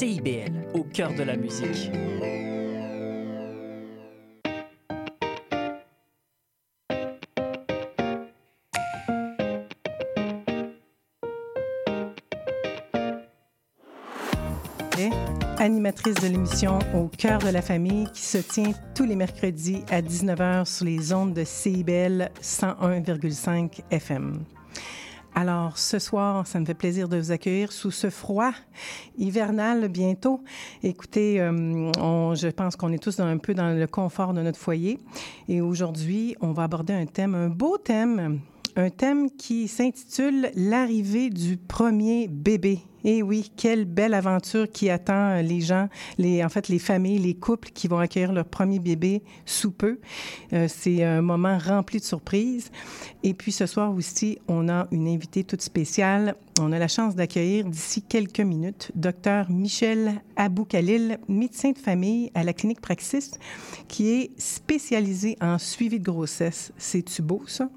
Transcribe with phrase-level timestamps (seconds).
[0.00, 1.90] CIBL, au cœur de la musique.
[15.58, 20.00] animatrice de l'émission Au cœur de la famille qui se tient tous les mercredis à
[20.00, 24.46] 19h sur les ondes de CIBL 101,5 FM.
[25.34, 28.50] Alors, ce soir, ça me fait plaisir de vous accueillir sous ce froid
[29.16, 30.42] hivernal bientôt.
[30.82, 31.90] Écoutez, euh,
[32.34, 34.98] je pense qu'on est tous un peu dans le confort de notre foyer.
[35.48, 38.40] Et aujourd'hui, on va aborder un thème, un beau thème,
[38.76, 42.80] un thème qui s'intitule L'arrivée du premier bébé.
[43.04, 47.70] Et oui, quelle belle aventure qui attend les gens, en fait, les familles, les couples
[47.70, 49.98] qui vont accueillir leur premier bébé sous peu.
[50.52, 52.70] Euh, c'est un moment rempli de surprises.
[53.22, 56.34] Et puis ce soir aussi, on a une invitée toute spéciale.
[56.60, 62.44] On a la chance d'accueillir d'ici quelques minutes Dr Michel Abou-Khalil, médecin de famille à
[62.44, 63.32] la clinique Praxis,
[63.88, 66.72] qui est spécialisé en suivi de grossesse.
[66.76, 67.68] C'est-tu beau, ça?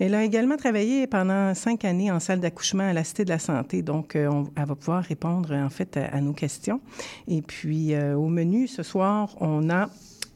[0.00, 3.40] Elle a également travaillé pendant cinq années en salle d'accouchement à la Cité de la
[3.40, 3.82] Santé.
[3.82, 6.80] Donc, euh, elle va pouvoir répondre, en fait, à, nos questions.
[7.26, 9.88] Et puis, euh, au menu, ce soir, on a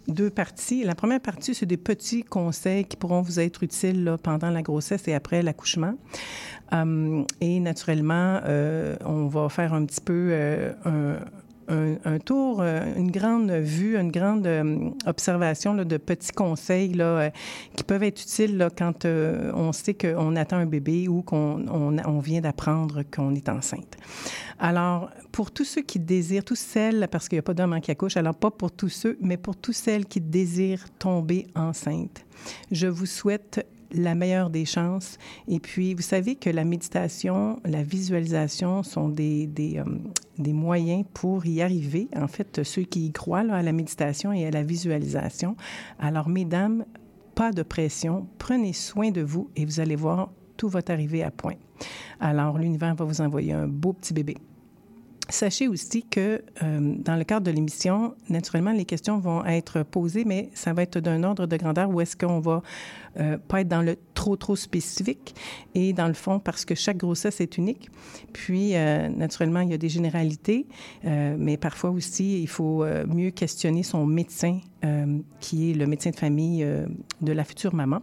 [0.08, 0.84] deux parties.
[0.84, 5.06] La première partie, c'est des petits conseils qui pourront vous être utiles pendant la grossesse
[5.08, 5.94] et après l'accouchement.
[6.72, 11.16] Um, et naturellement, euh, on va faire un petit peu euh, un,
[11.68, 17.30] un, tour, euh, une grande vue, une grande euh, observation de petits conseils euh,
[17.76, 22.40] qui peuvent être utiles quand on sait qu'on attend un bébé ou qu'on on, vient
[22.40, 23.96] d'apprendre qu'on est enceinte.
[24.58, 27.90] Alors, pour tous ceux qui désirent, tous celles, parce qu'il n'y a pas d'homme qui
[27.90, 32.24] accouche, alors pas pour tous ceux, mais pour tous celles qui désirent tomber enceinte,
[32.70, 35.18] je vous souhaite la meilleure des chances.
[35.48, 39.84] Et puis, vous savez que la méditation, la visualisation sont des, des, euh,
[40.38, 42.08] des moyens pour y arriver.
[42.16, 45.56] En fait, ceux qui y croient à la méditation et à la visualisation.
[45.98, 46.84] Alors, mesdames,
[47.34, 48.26] pas de pression.
[48.38, 51.54] Prenez soin de vous et vous allez voir, tout va arriver à point.
[52.20, 54.36] Alors, l'univers va vous envoyer un beau petit bébé.
[55.28, 60.24] Sachez aussi que euh, dans le cadre de l'émission, naturellement, les questions vont être posées,
[60.24, 62.62] mais ça va être d'un ordre de grandeur où est-ce qu'on va
[63.18, 65.34] euh, pas être dans le trop, trop spécifique
[65.74, 67.88] et dans le fond, parce que chaque grossesse est unique.
[68.32, 70.66] Puis, euh, naturellement, il y a des généralités,
[71.04, 74.60] mais parfois aussi, il faut mieux questionner son médecin,
[75.40, 76.66] qui est le médecin de famille
[77.20, 78.02] de la future maman.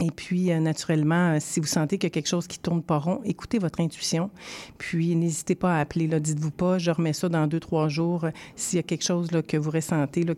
[0.00, 2.82] Et puis, euh, naturellement, euh, si vous sentez qu'il y a quelque chose qui tourne
[2.82, 4.30] pas rond, écoutez votre intuition.
[4.76, 6.06] Puis, n'hésitez pas à appeler.
[6.06, 8.26] Là, dites-vous pas, je remets ça dans deux, trois jours.
[8.56, 10.34] S'il y a quelque chose là, que vous ressentez là,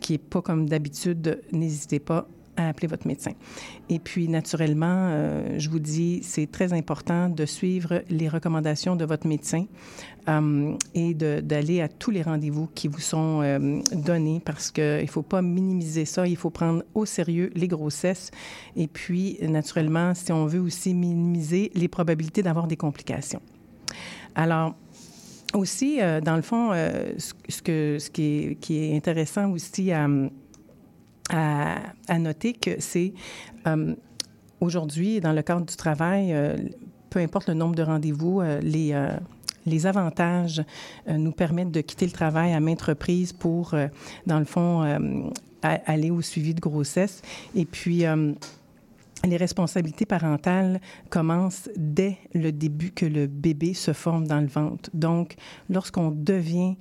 [0.00, 3.32] qui est pas comme d'habitude, n'hésitez pas à appeler votre médecin.
[3.88, 9.04] Et puis, naturellement, euh, je vous dis, c'est très important de suivre les recommandations de
[9.04, 9.66] votre médecin
[10.28, 15.06] euh, et d'aller à tous les rendez-vous qui vous sont euh, donnés parce qu'il ne
[15.06, 16.26] faut pas minimiser ça.
[16.26, 18.30] Il faut prendre au sérieux les grossesses.
[18.74, 23.40] Et puis, naturellement, si on veut aussi minimiser les probabilités d'avoir des complications.
[24.34, 24.74] Alors,
[25.54, 30.06] aussi, dans le fond, ce, qui, est, qui est intéressant aussi à
[31.30, 33.12] à, noter que c'est
[33.66, 33.94] euh,
[34.60, 36.56] aujourd'hui, dans le cadre du travail, euh,
[37.10, 38.94] peu importe le nombre de rendez-vous, euh, les,
[39.64, 40.62] les avantages
[41.08, 43.74] nous permettent de quitter le travail à maintes reprises pour,
[44.26, 45.32] dans le fond,
[45.62, 47.22] aller au suivi de grossesse.
[47.56, 48.04] Et puis,
[49.24, 54.88] les responsabilités parentales commencent dès le début que le bébé se forme dans le ventre.
[54.94, 55.34] Donc,
[55.68, 56.76] lorsqu'on devient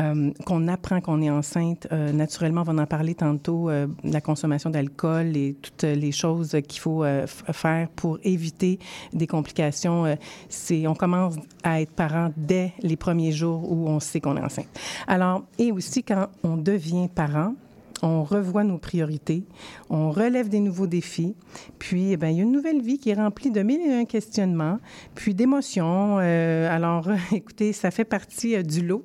[0.00, 1.88] euh, qu'on apprend qu'on est enceinte.
[1.92, 6.56] Euh, naturellement, on va en parler tantôt, euh, la consommation d'alcool et toutes les choses
[6.68, 7.04] qu'il faut
[7.52, 8.78] faire pour éviter
[9.12, 10.16] des complications.
[10.48, 14.42] c'est, on commence à être parent dès les premiers jours où on sait qu'on est
[14.42, 14.68] enceinte.
[15.06, 17.54] Alors, et aussi quand on devient parent,
[18.02, 19.44] on revoit nos priorités,
[19.90, 21.34] on relève des nouveaux défis,
[21.78, 24.04] puis eh il y a une nouvelle vie qui est remplie de mille et un
[24.04, 24.78] questionnements,
[25.14, 26.18] puis d'émotions.
[26.20, 29.02] Euh, alors, écoutez, ça fait partie euh, du lot.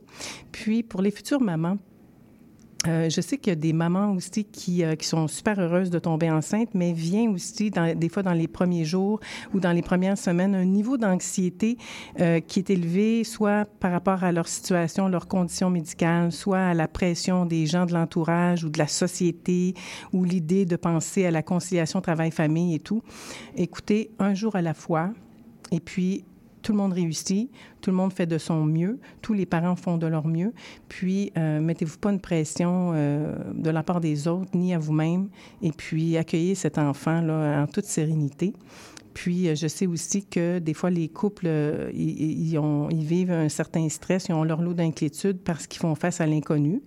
[0.51, 1.77] Puis, pour les futures mamans,
[2.87, 5.89] euh, je sais qu'il y a des mamans aussi qui, euh, qui, sont super heureuses
[5.89, 9.19] de tomber enceinte, mais vient aussi dans, des fois dans les premiers jours
[9.53, 11.77] ou dans les premières semaines un niveau d'anxiété
[12.19, 16.73] euh, qui est élevé, soit par rapport à leur situation, leur condition médicale, soit à
[16.73, 19.75] la pression des gens de l'entourage ou de la société
[20.11, 23.01] ou l'idée de penser à la conciliation travail-famille et tout.
[23.55, 25.11] Écoutez, un jour à la fois,
[25.71, 26.25] et puis
[26.63, 27.51] tout le monde réussit,
[27.81, 30.53] tout le monde fait de son mieux, tous les parents font de leur mieux.
[30.89, 35.29] Puis, euh, mettez-vous pas une pression euh, de la part des autres ni à vous-même.
[35.61, 38.53] Et puis, accueillez cet enfant là en toute sérénité.
[39.13, 41.47] Puis, je sais aussi que des fois, les couples,
[41.93, 45.93] ils, ont, ils vivent un certain stress, ils ont leur lot d'inquiétude parce qu'ils font
[45.93, 46.81] face à l'inconnu.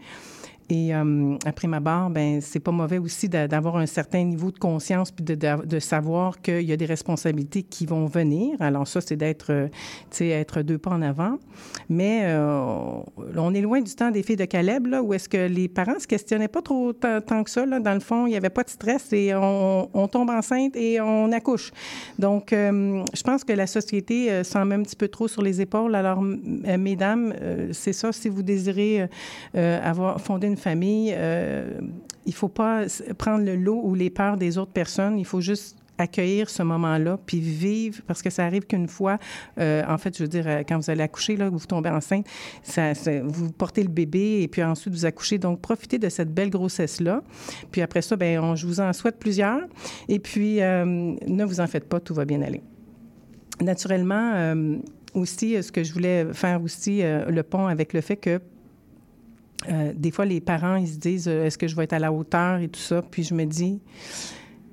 [0.68, 4.58] Et euh, après ma barre, ben c'est pas mauvais aussi d'avoir un certain niveau de
[4.58, 8.56] conscience puis de, de, savoir qu'il y a des responsabilités qui vont venir.
[8.60, 9.68] Alors ça, c'est d'être, euh,
[10.10, 11.38] tu sais, être deux pas en avant.
[11.88, 12.98] Mais euh,
[13.36, 16.00] on est loin du temps des filles de Caleb, là, où est-ce que les parents
[16.00, 17.64] se questionnaient pas trop tant que ça.
[17.64, 17.78] Là.
[17.78, 21.00] Dans le fond, il n'y avait pas de stress et on, on, tombe enceinte et
[21.00, 21.70] on accouche.
[22.18, 25.94] Donc, je pense que la société s'en met un petit peu trop sur les épaules.
[25.94, 27.34] Alors, mesdames,
[27.72, 29.08] c'est ça, si vous désirez
[29.54, 31.80] avoir fondé une famille, euh,
[32.24, 32.84] il faut pas
[33.18, 35.18] prendre le lot ou les peurs des autres personnes.
[35.18, 39.18] Il faut juste accueillir ce moment-là, puis vivre, parce que ça arrive qu'une fois,
[39.58, 42.26] euh, en fait, je veux dire, euh, quand vous allez accoucher, là, vous tombez enceinte,
[43.24, 45.38] vous portez le bébé et puis ensuite vous accouchez.
[45.38, 47.22] Donc, profitez de cette belle grossesse-là.
[47.70, 49.62] Puis après ça, ben, je vous en souhaite plusieurs.
[50.08, 52.62] Et puis, ne vous en faites pas, tout va bien aller.
[53.62, 54.54] Naturellement,
[55.14, 58.38] aussi, ce que je voulais faire aussi, le pont avec le fait que
[59.68, 61.98] euh, des fois, les parents, ils se disent euh, est-ce que je vais être à
[61.98, 63.02] la hauteur et tout ça?
[63.02, 63.80] Puis je me dis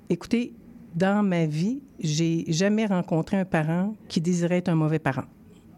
[0.10, 0.54] écoutez,
[0.96, 5.26] dans ma vie, j'ai jamais rencontré un parent qui désirait être un mauvais parent.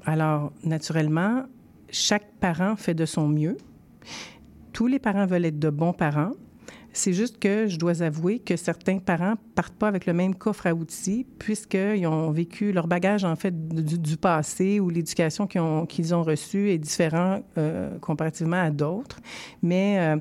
[0.06, 1.44] Alors, naturellement,
[1.90, 3.58] chaque parent fait de son mieux.
[4.74, 6.32] Tous les parents veulent être de bons parents.
[6.98, 10.66] C'est juste que je dois avouer que certains parents partent pas avec le même coffre
[10.66, 16.24] à outils puisqu'ils ont vécu leur bagage, en fait, du, passé ou l'éducation qu'ils ont,
[16.24, 19.20] reçue est différent euh, comparativement à d'autres.
[19.62, 20.16] Mais euh,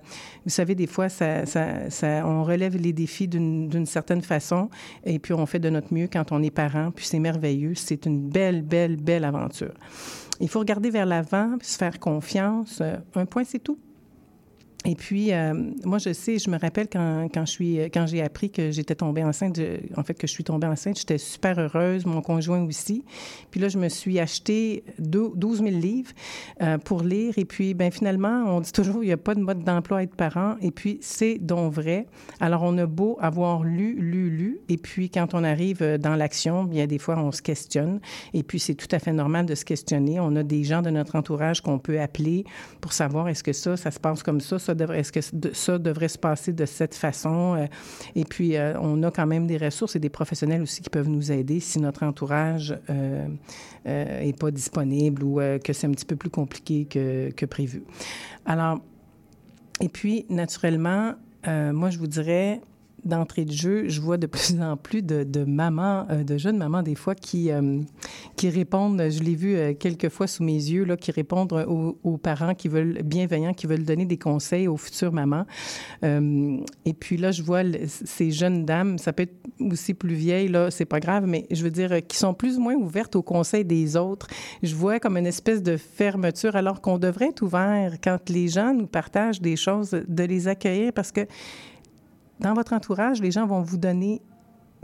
[0.45, 1.45] vous savez, des fois, ça,
[2.25, 4.69] on relève les défis d'une, d'une certaine façon
[5.05, 6.91] et puis on fait de notre mieux quand on est parent.
[6.91, 7.75] Puis c'est merveilleux.
[7.77, 9.75] C'est une belle, belle, belle aventure.
[10.41, 12.81] Il faut regarder vers l'avant, se faire confiance.
[12.81, 13.79] Euh, un point, c'est tout.
[14.87, 15.55] Et puis, euh,
[15.85, 18.95] moi, je sais, je me rappelle quand, quand je suis, quand j'ai appris que j'étais
[18.95, 19.59] tombée enceinte,
[19.97, 23.03] en fait, que je suis tombée enceinte, j'étais super heureuse, mon conjoint aussi.
[23.51, 26.11] Puis là, je me suis acheté 12 000 livres
[26.61, 27.33] euh, pour lire.
[27.39, 30.03] Et puis, ben finalement, on dit toujours, il n'y a pas de mode d'emploi à
[30.03, 30.57] être parent.
[30.61, 32.07] Et puis, c'est donc vrai.
[32.41, 34.59] Alors, on a beau avoir lu, lu, lu.
[34.69, 38.01] Et puis, quand on arrive dans l'action, bien, des fois, on se questionne.
[38.35, 40.21] Et puis, c'est tout à fait normal de se questionner.
[40.21, 42.45] On a des gens de notre entourage qu'on peut appeler
[42.83, 46.19] pour savoir est-ce que ça, ça se passe comme ça est-ce que ça devrait se
[46.19, 47.55] passer de cette façon?
[47.55, 47.67] Euh,
[48.15, 51.09] et puis, euh, on a quand même des ressources et des professionnels aussi qui peuvent
[51.09, 53.29] nous aider si notre entourage n'est
[53.87, 57.85] euh, pas disponible ou que c'est un petit peu plus compliqué que, que prévu.
[58.45, 58.81] Alors,
[59.81, 61.15] et puis, naturellement,
[61.47, 62.61] moi, je vous dirais,
[63.05, 66.83] d'entrée de jeu, je vois de plus en plus de, mamans, euh, de jeunes mamans
[66.83, 67.81] des fois qui, euh,
[68.37, 72.17] qui répondent, je l'ai vu euh, quelques fois sous mes yeux, là, qui répondent aux,
[72.17, 75.45] parents qui veulent, bienveillants, qui veulent donner des conseils aux futures mamans.
[76.03, 80.71] et puis là, je vois ces jeunes dames, ça peut être aussi plus vieilles, là,
[80.71, 83.65] c'est pas grave, mais je veux dire, qui sont plus ou moins ouvertes aux conseils
[83.65, 84.27] des autres.
[84.63, 88.73] Je vois comme une espèce de fermeture, alors qu'on devrait être ouvert quand les gens
[88.73, 91.27] nous partagent des choses, de les accueillir parce que
[92.41, 94.23] dans votre entourage, les gens vont vous donner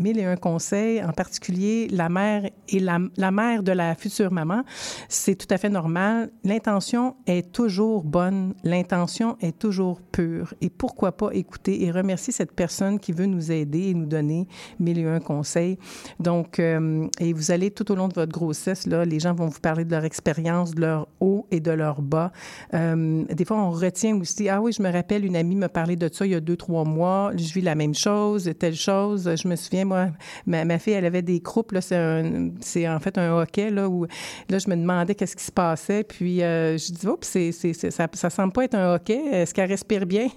[0.00, 4.62] mille et un conseils, en particulier la mère et la, mère de la future maman.
[5.08, 6.30] C'est tout à fait normal.
[6.42, 10.54] L'intention est toujours bonne, l'intention est toujours pure.
[10.60, 14.48] Et pourquoi pas écouter et remercier cette personne qui veut nous aider et nous donner
[14.78, 15.78] mille et un conseils.
[16.18, 19.46] Donc, euh, et vous allez tout au long de votre grossesse, là, les gens vont
[19.46, 22.32] vous parler de leur expérience, de leur haut et de leur bas.
[22.74, 25.96] Euh, des fois, on retient aussi, ah oui, je me rappelle, une amie me parlait
[25.96, 29.30] de ça il y a deux, trois mois, je vis la même chose, telle chose.
[29.36, 30.08] Je me souviens, moi,
[30.46, 31.76] ma, fille, elle avait des croupes.
[31.80, 34.06] C'est, en fait un hockey là, où
[34.48, 36.04] là, je me demandais qu'est-ce qui se passait.
[36.04, 39.20] Puis euh, je dis, c'est, ça, ça semble pas être un hockey.
[39.32, 40.28] Est-ce qu'elle respire bien?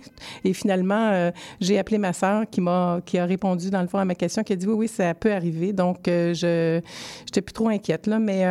[0.43, 1.31] Et finalement, euh,
[1.61, 4.43] j'ai appelé ma sœur qui m'a qui a répondu dans le fond à ma question,
[4.43, 5.73] qui a dit oui, oui, ça peut arriver.
[5.73, 6.81] Donc, euh, je
[7.25, 8.19] j'étais plus trop inquiète là.
[8.19, 8.43] Mais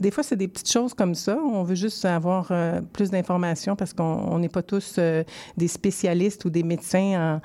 [0.00, 1.36] des fois, c'est des petites choses comme ça.
[1.36, 2.52] On veut juste avoir
[2.92, 4.98] plus d'informations parce qu'on n'est pas tous
[5.56, 7.40] des spécialistes ou des médecins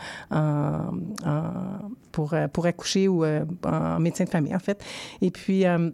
[2.12, 4.84] pour, pour accoucher ou euh, en médecin de famille, en fait.
[5.22, 5.90] Et puis, euh,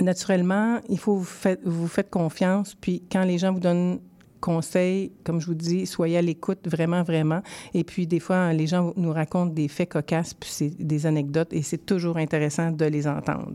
[0.00, 2.74] naturellement, il faut vous, faites, vous faites confiance.
[2.74, 4.00] Puis, quand les gens vous donnent
[4.40, 7.42] conseil, comme je vous dis, soyez à l'écoute, vraiment, vraiment.
[7.74, 11.52] Et puis, des fois, les gens nous racontent des faits cocasses, puis c'est des anecdotes,
[11.52, 13.54] et c'est toujours intéressant de les entendre.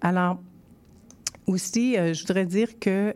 [0.00, 0.38] Alors,
[1.46, 3.12] aussi, euh, je voudrais dire que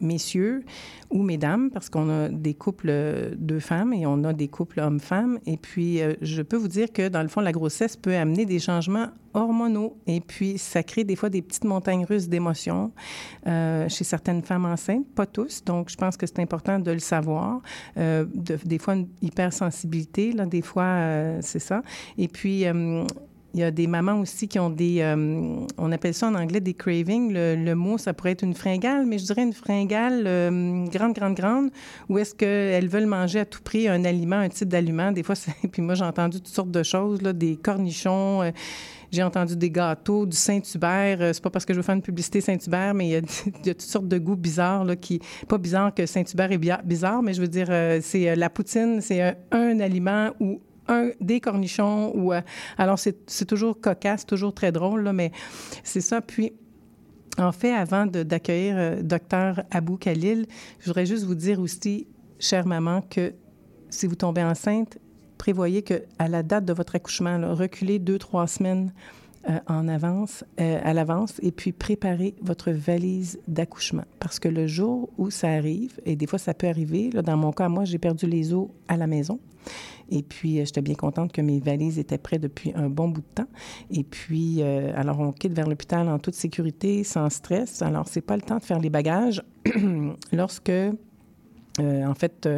[0.00, 0.64] messieurs
[1.10, 2.92] ou mesdames, parce qu'on a des couples
[3.36, 5.38] de femmes et on a des couples hommes-femmes.
[5.46, 8.44] Et puis, euh, je peux vous dire que, dans le fond, la grossesse peut amener
[8.44, 9.96] des changements hormonaux.
[10.06, 12.92] Et puis, ça crée des fois des petites montagnes russes d'émotions
[13.46, 15.64] euh, chez certaines femmes enceintes, pas tous.
[15.64, 17.60] Donc, je pense que c'est important de le savoir.
[17.96, 21.82] Euh, des fois, une hypersensibilité, là, des fois, c'est ça.
[22.18, 22.64] Et puis,
[23.54, 26.60] il y a des mamans aussi qui ont des, euh, on appelle ça en anglais
[26.60, 27.32] des cravings.
[27.32, 31.34] Le, mot, ça pourrait être une fringale, mais je dirais une fringale euh, grande, grande,
[31.34, 31.70] grande,
[32.10, 35.12] où est-ce qu'elles veulent manger à tout prix un aliment, un type d'aliment.
[35.12, 35.34] Des fois,
[35.72, 38.42] puis moi, j'ai entendu toutes sortes de choses, là, des cornichons.
[38.42, 38.50] Euh,
[39.10, 41.34] j'ai entendu des gâteaux, du Saint-Hubert.
[41.34, 43.22] c'est pas parce que je veux faire une publicité Saint-Hubert, mais il y, a,
[43.72, 45.20] toutes sortes de goûts bizarres, là, qui...
[45.48, 47.68] Pas bizarre que Saint-Hubert est bizarre, mais je veux dire,
[48.02, 52.12] c'est la poutine, c'est un, un, aliment ou un, des cornichons.
[52.14, 52.40] Ou, euh,
[52.76, 55.32] alors, c'est toujours cocasse, toujours très drôle, là, mais
[55.84, 56.20] c'est ça.
[56.20, 56.52] Puis,
[57.38, 60.46] en fait, avant d'accueillir euh, docteur Abou Khalil,
[60.80, 62.06] je voudrais juste vous dire aussi,
[62.38, 63.34] chère maman, que
[63.90, 64.98] si vous tombez enceinte,
[65.38, 68.92] prévoyez que à la date de votre accouchement, reculez deux, trois semaines
[69.48, 74.04] euh, en avance, à l'avance, et puis préparez votre valise d'accouchement.
[74.18, 77.36] Parce que le jour où ça arrive, et des fois ça peut arriver, là, dans
[77.36, 79.40] mon cas, moi, j'ai perdu les os à la maison.
[80.10, 83.20] Et puis, euh, j'étais bien contente que mes valises étaient prêtes depuis un bon bout
[83.20, 83.48] de temps.
[83.90, 87.82] Et puis, euh, alors, on quitte vers l'hôpital en toute sécurité, sans stress.
[87.82, 89.42] Alors, c'est pas le temps de faire les bagages
[90.32, 90.94] lorsque euh,
[91.78, 92.48] en fait,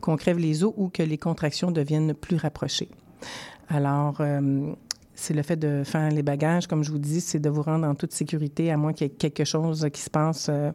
[0.00, 2.88] qu'on crève les os ou que les contractions deviennent plus rapprochées.
[3.68, 4.20] Alors,
[5.14, 7.86] c'est le fait de faire les bagages, comme je vous dis, c'est de vous rendre
[7.86, 10.72] en toute sécurité, à moins qu'il y ait quelque chose qui se passe euh,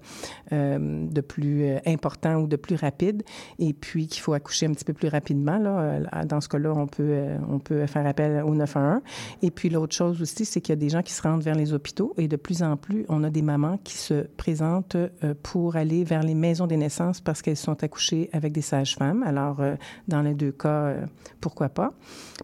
[0.53, 3.24] euh, de plus euh, important ou de plus rapide,
[3.60, 5.58] et puis qu'il faut accoucher un petit peu plus rapidement.
[5.58, 6.25] Là.
[6.25, 9.01] Dans ce cas-là, on peut, on peut faire appel au 911.
[9.41, 11.55] Et puis l'autre chose aussi, c'est qu'il y a des gens qui se rendent vers
[11.55, 14.98] les hôpitaux, et de plus en plus, on a des mamans qui se présentent
[15.43, 19.24] pour aller vers les maisons des naissances parce qu'elles sont accouchées avec des sages-femmes.
[19.24, 19.62] Alors,
[20.08, 20.96] dans les deux cas,
[21.41, 21.93] pourquoi pas?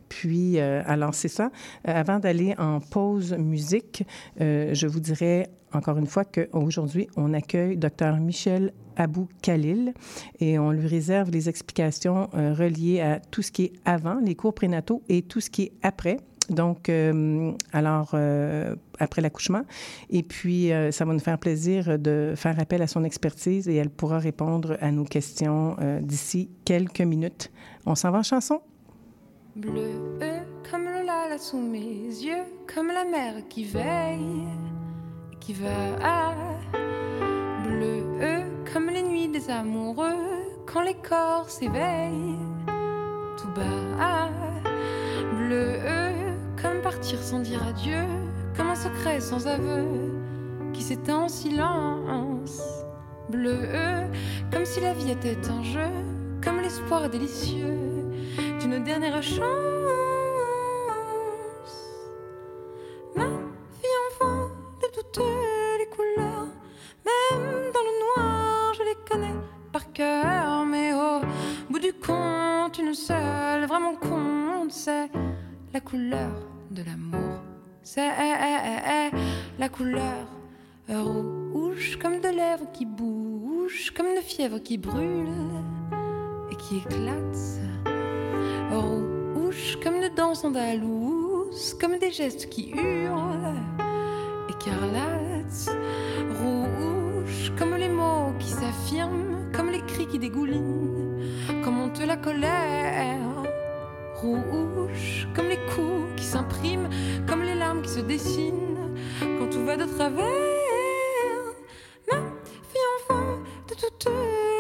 [0.09, 1.51] Puis, alors c'est ça.
[1.87, 4.03] Euh, avant d'aller en pause musique,
[4.41, 8.15] euh, je vous dirais encore une fois qu'aujourd'hui, on accueille Dr.
[8.21, 9.93] Michel Abou Khalil
[10.39, 14.35] et on lui réserve les explications euh, reliées à tout ce qui est avant, les
[14.35, 16.17] cours prénataux et tout ce qui est après.
[16.47, 16.91] Donc,
[17.73, 18.15] alors,
[18.99, 19.63] après l'accouchement.
[20.11, 23.89] Et puis, ça va nous faire plaisir de faire appel à son expertise et elle
[23.89, 27.51] pourra répondre à nos questions d'ici quelques minutes.
[27.87, 28.61] On s'en va en chanson?
[29.55, 29.89] Bleu
[30.69, 30.94] comme
[31.37, 34.47] sous mes yeux, comme la mer qui veille,
[35.39, 36.33] qui va
[37.63, 38.03] bleu
[38.71, 40.15] comme les nuits des amoureux,
[40.65, 42.39] quand les corps s'éveillent,
[43.37, 44.29] tout bas,
[45.37, 45.79] bleu
[46.61, 48.05] comme partir sans dire adieu,
[48.55, 49.85] comme un secret sans aveu
[50.73, 52.61] qui s'éteint en silence,
[53.29, 53.59] bleu
[54.51, 55.91] comme si la vie était un jeu,
[56.43, 57.77] comme l'espoir délicieux
[58.61, 60.04] d'une dernière chance.
[69.99, 71.21] Mais au
[71.69, 75.09] bout du compte, une seule vraiment compte, c'est
[75.73, 76.31] la couleur
[76.71, 77.41] de l'amour.
[77.83, 78.09] C'est
[79.59, 80.27] la couleur
[80.89, 85.29] rouge comme de lèvres qui bougent, comme de fièvre qui brûle
[86.51, 87.61] et qui éclate
[88.71, 93.55] rouge comme une danse andalouse, comme des gestes qui hurlent,
[94.49, 95.69] écarlate,
[96.41, 99.34] rouge comme les mots qui s'affirment,
[100.03, 101.21] qui dégoulinent,
[101.63, 103.43] comme on te la colère,
[104.15, 106.89] rouge comme les coups qui s'impriment,
[107.27, 110.25] comme les larmes qui se dessinent, quand tout va de travers.
[112.11, 112.17] Ma
[112.69, 114.11] fille enfant de toutes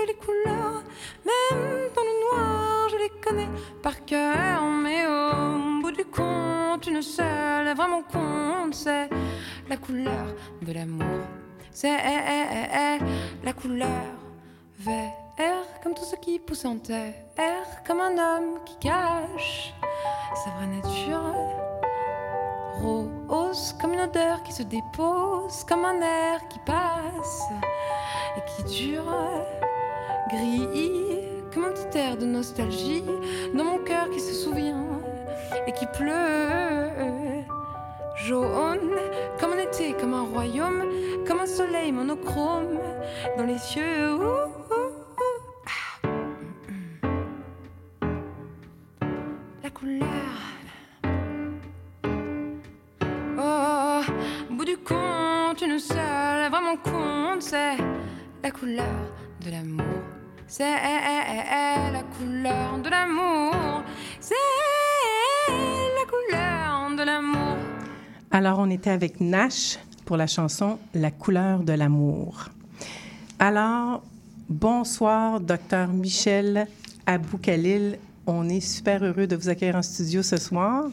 [0.07, 0.83] les couleurs,
[1.25, 3.49] même dans le noir, je les connais
[3.81, 9.09] par cœur, mais au bout du compte, une seule vraiment compte, c'est
[9.69, 10.27] la couleur
[10.61, 11.03] de l'amour.
[11.71, 11.97] C'est
[13.43, 14.15] la couleur
[15.37, 17.13] vert, comme tout ce qui pousse en terre,
[17.85, 19.73] comme un homme qui cache
[20.43, 21.33] sa vraie nature.
[22.81, 27.43] Rose, comme une odeur qui se dépose, comme un air qui passe
[28.37, 29.13] et qui dure.
[30.29, 31.21] Gris,
[31.53, 33.03] comme un petit air de nostalgie
[33.53, 34.83] dans mon cœur qui se souvient
[35.67, 37.43] et qui pleut.
[38.25, 38.91] Jaune,
[39.39, 40.83] comme un été, comme un royaume,
[41.27, 42.79] comme un soleil monochrome
[43.37, 44.19] dans les cieux.
[44.21, 44.64] Ah.
[49.85, 50.41] Couleur.
[53.37, 54.01] Oh,
[54.49, 57.77] bout du compte, une seule, vraiment compte, c'est
[58.43, 58.85] la couleur
[59.45, 60.01] de l'amour.
[60.47, 63.83] C'est la couleur de l'amour.
[64.19, 64.33] C'est
[65.99, 67.57] la couleur de l'amour.
[68.31, 72.45] Alors, on était avec Nash pour la chanson La couleur de l'amour.
[73.37, 74.01] Alors,
[74.49, 76.67] bonsoir, docteur Michel
[77.05, 77.99] Abou Khalil.
[78.27, 80.85] On est super heureux de vous accueillir en studio ce soir.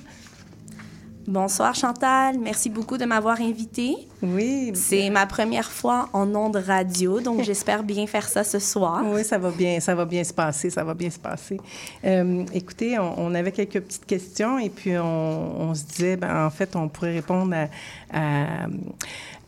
[1.27, 4.09] Bonsoir Chantal, merci beaucoup de m'avoir invitée.
[4.23, 4.71] Oui.
[4.75, 9.03] C'est ma première fois en ondes radio, donc j'espère bien faire ça ce soir.
[9.07, 11.59] Oui, ça va bien, ça va bien se passer, ça va bien se passer.
[12.05, 16.77] Euh, écoutez, on, avait quelques petites questions et puis on, se disait, ben, en fait,
[16.77, 17.55] on pourrait répondre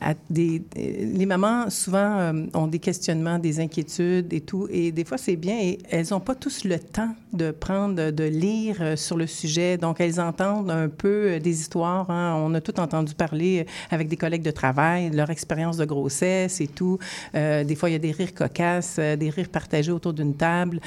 [0.04, 4.69] à des, les mamans, souvent, euh, ont des questionnements, des inquiétudes et tout.
[4.71, 5.59] Et des fois, c'est bien.
[5.59, 9.78] Et elles n'ont pas tous le temps de prendre, de lire euh, sur le sujet.
[9.78, 12.11] Donc, elles entendent un peu euh, des histoires.
[12.11, 12.35] Hein.
[12.45, 14.63] On a tout entendu parler avec des collègues de travail,
[15.12, 16.99] leur expérience de grossesse et tout.
[17.33, 20.80] des fois, il y a des rires cocasses, des rires partagés autour d'une table.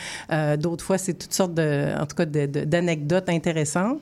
[0.57, 3.99] D'autres fois, c'est toutes sortes de, en tout cas, d'anecdotes intéressantes.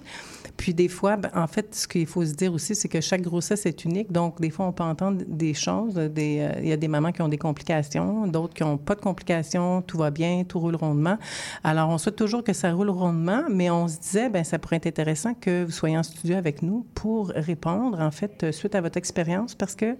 [0.57, 3.21] Puis des fois, ben, en fait, ce qu'il faut se dire aussi, c'est que chaque
[3.21, 4.11] grossesse est unique.
[4.11, 5.95] Donc, des fois, on peut entendre des choses.
[5.97, 9.01] Euh, il y a des mamans qui ont des complications, d'autres qui n'ont pas de
[9.01, 11.17] complications, tout va bien, tout roule rondement.
[11.63, 14.77] Alors, on souhaite toujours que ça roule rondement, mais on se disait, ben ça pourrait
[14.77, 18.81] être intéressant que vous soyez en studio avec nous pour répondre, en fait, suite à
[18.81, 19.97] votre expérience, parce que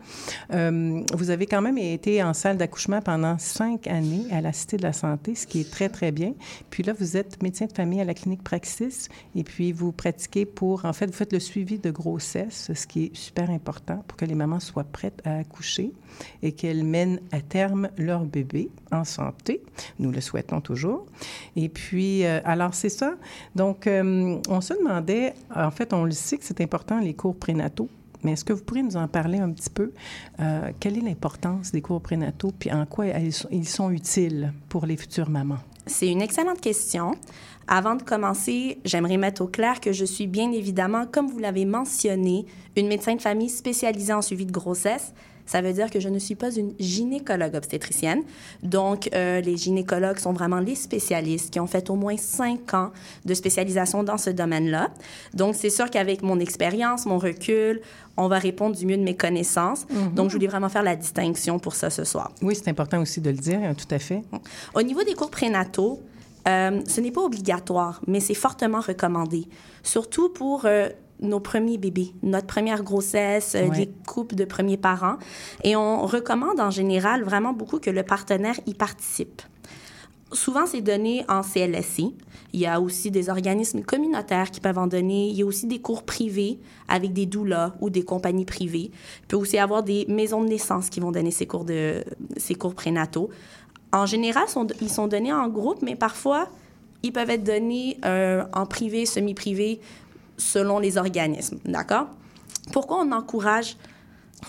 [0.54, 4.78] euh, vous avez quand même été en salle d'accouchement pendant cinq années à la Cité
[4.78, 6.34] de la Santé, ce qui est très, très bien.
[6.70, 10.45] Puis là, vous êtes médecin de famille à la clinique Praxis, et puis vous pratiquez
[10.46, 14.18] pour, en fait, vous faites le suivi de grossesse, ce qui est super important pour
[14.18, 15.92] que les mamans soient prêtes à accoucher
[16.42, 19.62] et qu'elles mènent à terme leur bébé en santé.
[20.00, 21.06] Nous le souhaitons toujours.
[21.56, 23.16] Et puis, euh, alors c'est ça.
[23.56, 27.36] Donc, euh, on se demandait, en fait, on le sait que c'est important, les cours
[27.36, 27.90] prénataux.
[28.24, 29.92] Mais est-ce que vous pourriez nous en parler un petit peu?
[30.40, 34.98] Euh, quelle est l'importance des cours prénataux, puis en quoi ils sont utiles pour les
[34.98, 35.60] futures mamans?
[35.86, 37.14] C'est une excellente question.
[37.68, 41.66] Avant de commencer, j'aimerais mettre au clair que je suis bien évidemment, comme vous l'avez
[41.66, 42.46] mentionné,
[42.76, 45.14] une médecin de famille spécialisée en suivi de grossesse.
[45.48, 48.24] Ça veut dire que je ne suis pas une gynécologue obstétricienne.
[48.64, 52.92] Donc, euh, les gynécologues sont vraiment les spécialistes qui ont fait au moins cinq ans
[53.26, 54.90] de spécialisation dans ce domaine-là.
[55.34, 57.82] Donc, c'est sûr qu'avec mon expérience, mon recul,
[58.18, 59.86] on va répondre du mieux de mes connaissances.
[59.86, 60.14] Mm-hmm.
[60.16, 62.32] Donc, je voulais vraiment faire la distinction pour ça ce soir.
[62.42, 64.24] Oui, c'est important aussi de le dire, hein, tout à fait.
[64.74, 66.02] Au niveau des cours prénataux,
[66.48, 69.48] euh, ce n'est pas obligatoire, mais c'est fortement recommandé,
[69.84, 70.90] surtout pour euh,
[71.22, 75.18] nos premiers bébés, notre première grossesse, euh, les couples de premiers parents.
[75.64, 79.42] Et on recommande en général vraiment beaucoup que le partenaire y participe.
[80.32, 82.04] Souvent, c'est donné en CLSC.
[82.54, 85.30] Il y a aussi des organismes communautaires qui peuvent en donner.
[85.30, 88.92] Il y a aussi des cours privés avec des doulas ou des compagnies privées.
[89.22, 92.04] Il peut aussi avoir des maisons de naissance qui vont donner ces cours, de,
[92.38, 93.30] ces cours prénataux.
[93.96, 94.44] En général,
[94.82, 96.50] ils sont donnés en groupe, mais parfois,
[97.02, 99.80] ils peuvent être donnés euh, en privé, semi-privé,
[100.36, 101.60] selon les organismes.
[101.64, 102.08] D'accord?
[102.74, 103.78] Pourquoi on encourage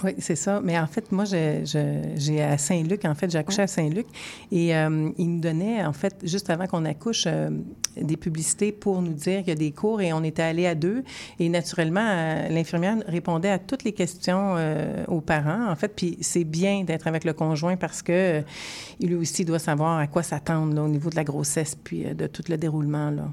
[0.05, 0.61] oui, c'est ça.
[0.63, 4.07] Mais en fait, moi, j'ai à Saint-Luc, en fait, j'ai accouché à Saint-Luc
[4.53, 7.51] et euh, ils nous donnaient, en fait, juste avant qu'on accouche, euh,
[7.97, 10.75] des publicités pour nous dire qu'il y a des cours et on était allés à
[10.75, 11.03] deux.
[11.39, 14.57] Et naturellement, euh, l'infirmière répondait à toutes les questions
[15.09, 15.89] aux parents, en fait.
[15.89, 18.43] Puis c'est bien d'être avec le conjoint parce que
[19.01, 22.27] il lui aussi doit savoir à quoi s'attendre au niveau de la grossesse puis de
[22.27, 23.11] tout le déroulement.
[23.11, 23.29] Là.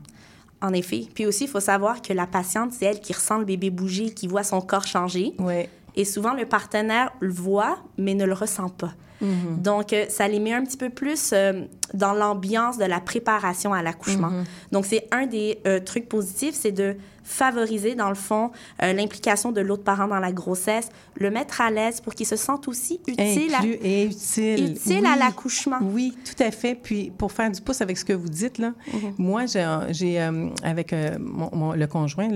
[0.62, 1.08] En effet.
[1.14, 4.12] Puis aussi, il faut savoir que la patiente, c'est elle qui ressent le bébé bouger,
[4.12, 5.34] qui voit son corps changer.
[5.40, 5.68] Oui.
[5.96, 8.94] Et souvent, le partenaire le voit, mais ne le ressent pas.
[9.22, 9.62] Mm-hmm.
[9.62, 13.74] Donc, euh, ça les met un petit peu plus euh, dans l'ambiance de la préparation
[13.74, 14.30] à l'accouchement.
[14.30, 14.72] Mm-hmm.
[14.72, 19.52] Donc, c'est un des euh, trucs positifs, c'est de favoriser, dans le fond, euh, l'implication
[19.52, 23.00] de l'autre parent dans la grossesse, le mettre à l'aise pour qu'il se sente aussi
[23.08, 25.80] utile, à, et utile, utile à l'accouchement.
[25.82, 26.76] Oui, tout à fait.
[26.76, 29.14] Puis, pour faire du pouce avec ce que vous dites, là, mhm.
[29.18, 32.30] moi, j'ai, euh, avec euh, mon, le conjoint,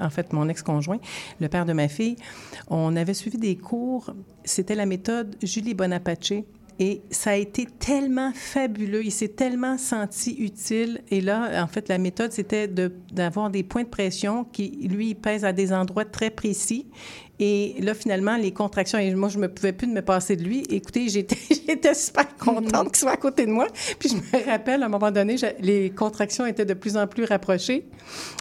[0.00, 0.98] en fait, mon ex-conjoint,
[1.40, 2.16] le père de ma fille,
[2.68, 4.12] on avait suivi des cours.
[4.44, 6.32] C'était la méthode Julie Bonaparte
[6.78, 9.04] et ça a été tellement fabuleux.
[9.04, 11.02] Il s'est tellement senti utile.
[11.10, 15.44] Et là, en fait, la méthode, c'était d'avoir des points de pression qui, lui, pèsent
[15.44, 16.86] à des endroits très précis.
[17.40, 20.42] Et là, finalement, les contractions, et moi, je ne pouvais plus de me passer de
[20.42, 20.64] lui.
[20.70, 23.66] Écoutez, j'étais super contente qu'il soit à côté de moi.
[23.98, 27.24] Puis je me rappelle, à un moment donné, les contractions étaient de plus en plus
[27.24, 27.86] rapprochées.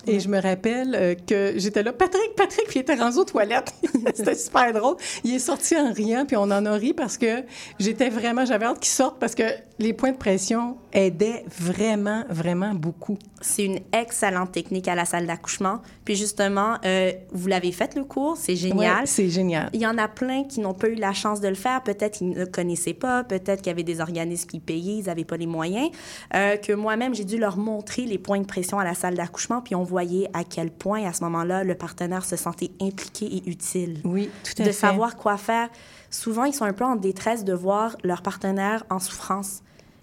[0.07, 3.25] Et je me rappelle euh, que j'étais là, Patrick, Patrick, puis il était rendu aux
[3.25, 3.73] toilettes.
[4.15, 4.95] C'était super drôle.
[5.23, 7.43] Il est sorti en riant, puis on en a ri parce que
[7.79, 9.43] j'étais vraiment, j'avais hâte qu'il sorte parce que
[9.79, 13.17] les points de pression aidaient vraiment, vraiment beaucoup.
[13.41, 15.81] C'est une excellente technique à la salle d'accouchement.
[16.03, 18.86] Puis justement, euh, vous l'avez fait le cours, c'est génial.
[19.05, 19.69] C'est génial.
[19.73, 21.83] Il y en a plein qui n'ont pas eu la chance de le faire.
[21.83, 25.25] Peut-être qu'ils ne connaissaient pas, peut-être qu'il y avait des organismes qui payaient, ils n'avaient
[25.25, 25.89] pas les moyens.
[26.35, 29.61] Euh, que moi-même, j'ai dû leur montrer les points de pression à la salle d'accouchement,
[29.61, 33.49] puis on voyait à quel point, à ce moment-là, le partenaire se sentait impliqué et
[33.49, 33.99] utile.
[34.03, 34.69] Oui, tout à fait.
[34.69, 35.69] De savoir quoi faire.
[36.09, 39.61] Souvent, ils sont un peu en détresse de voir leur partenaire en souffrance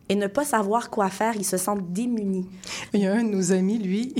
[0.09, 2.47] et ne pas savoir quoi faire, ils se sentent démunis.
[2.93, 4.15] Il y a un de nos amis, lui,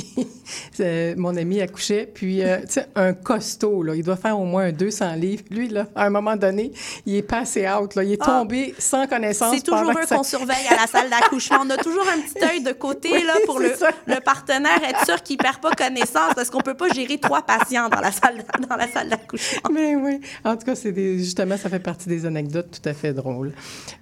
[1.17, 4.73] mon ami accouchait, puis euh, tu sais, un costaud, là, il doit faire au moins
[4.73, 5.45] 200 livres.
[5.51, 6.73] Lui, là, à un moment donné,
[7.05, 8.27] il est passé out, là, il est ah!
[8.27, 9.55] tombé sans connaissance.
[9.55, 11.59] C'est toujours eux qu'on surveille à la salle d'accouchement.
[11.63, 13.73] On a toujours un petit œil de côté là, pour le,
[14.07, 17.19] le, partenaire, être sûr qu'il ne perd pas connaissance, parce qu'on ne peut pas gérer
[17.19, 19.71] trois patients dans la salle, dans la salle d'accouchement.
[19.71, 23.13] Mais oui, en tout cas, c'est justement, ça fait partie des anecdotes tout à fait
[23.13, 23.53] drôles.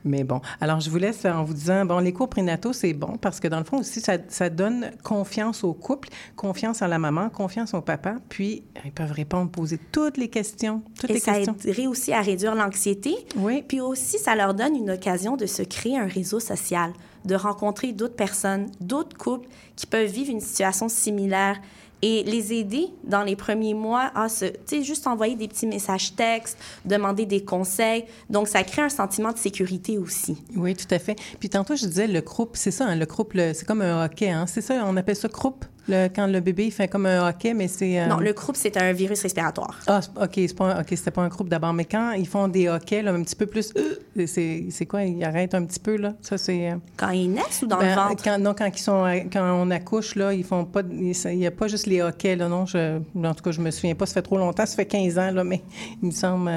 [0.05, 3.16] Mais bon, alors je vous laisse en vous disant bon, les cours prénataux, c'est bon
[3.20, 6.98] parce que dans le fond aussi, ça, ça, donne confiance au couple, confiance en la
[6.98, 11.20] maman, confiance au papa, puis ils peuvent répondre, poser toutes les questions, toutes Et les
[11.20, 11.56] ça questions.
[11.64, 13.14] aiderait aussi à réduire l'anxiété.
[13.37, 13.62] Oui.
[13.66, 16.92] Puis aussi, ça leur donne une occasion de se créer un réseau social,
[17.24, 21.61] de rencontrer d'autres personnes, d'autres couples qui peuvent vivre une situation similaire
[22.02, 25.66] et les aider dans les premiers mois à se, tu sais, juste envoyer des petits
[25.66, 28.04] messages textes, demander des conseils.
[28.28, 30.36] Donc, ça crée un sentiment de sécurité aussi.
[30.56, 31.16] Oui, tout à fait.
[31.38, 34.30] Puis tantôt, je disais, le croup, c'est ça, hein, le croup, c'est comme un hockey,
[34.30, 34.46] hein?
[34.46, 35.64] C'est ça, on appelle ça croup?
[35.88, 38.01] Le, quand le bébé il fait comme un hockey, mais c'est...
[38.01, 39.79] Euh, non, le croup, c'est un virus respiratoire.
[39.87, 41.73] Ah, OK, c'est pas, c'était pas un croup d'abord.
[41.73, 43.73] Mais quand ils font des hockey, là, un petit peu plus...
[43.77, 45.03] Euh, c'est quoi?
[45.03, 46.14] Ils arrêtent un petit peu, là?
[46.21, 46.71] Ça, c'est...
[46.71, 48.23] Euh, quand ils naissent ou dans le ben, ventre?
[48.23, 50.83] Quand, non, quand, ils sont, quand on accouche, là, ils font pas...
[50.90, 52.64] Il n'y a pas juste les hockey, là, non?
[52.66, 55.18] Je, en tout cas, je me souviens pas, ça fait trop longtemps, ça fait 15
[55.18, 55.62] ans, là, mais
[56.03, 56.51] il me semble...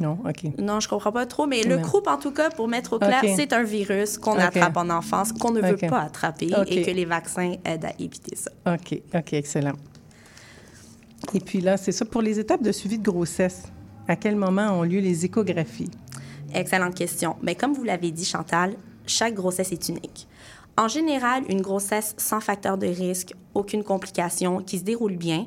[0.00, 0.58] Non, OK.
[0.58, 3.22] Non, je comprends pas trop, mais le croup, en tout cas, pour mettre au clair,
[3.36, 7.04] c'est un virus qu'on attrape en enfance, qu'on ne veut pas attraper et que les
[7.04, 8.50] vaccins aident à éviter ça.
[8.66, 9.74] OK, OK, excellent.
[11.34, 13.64] Et puis là, c'est ça pour les étapes de suivi de grossesse.
[14.06, 15.90] À quel moment ont lieu les échographies?
[16.54, 17.36] Excellente question.
[17.42, 18.74] Mais comme vous l'avez dit, Chantal,
[19.06, 20.26] chaque grossesse est unique.
[20.78, 25.46] En général, une grossesse sans facteur de risque, aucune complication, qui se déroule bien,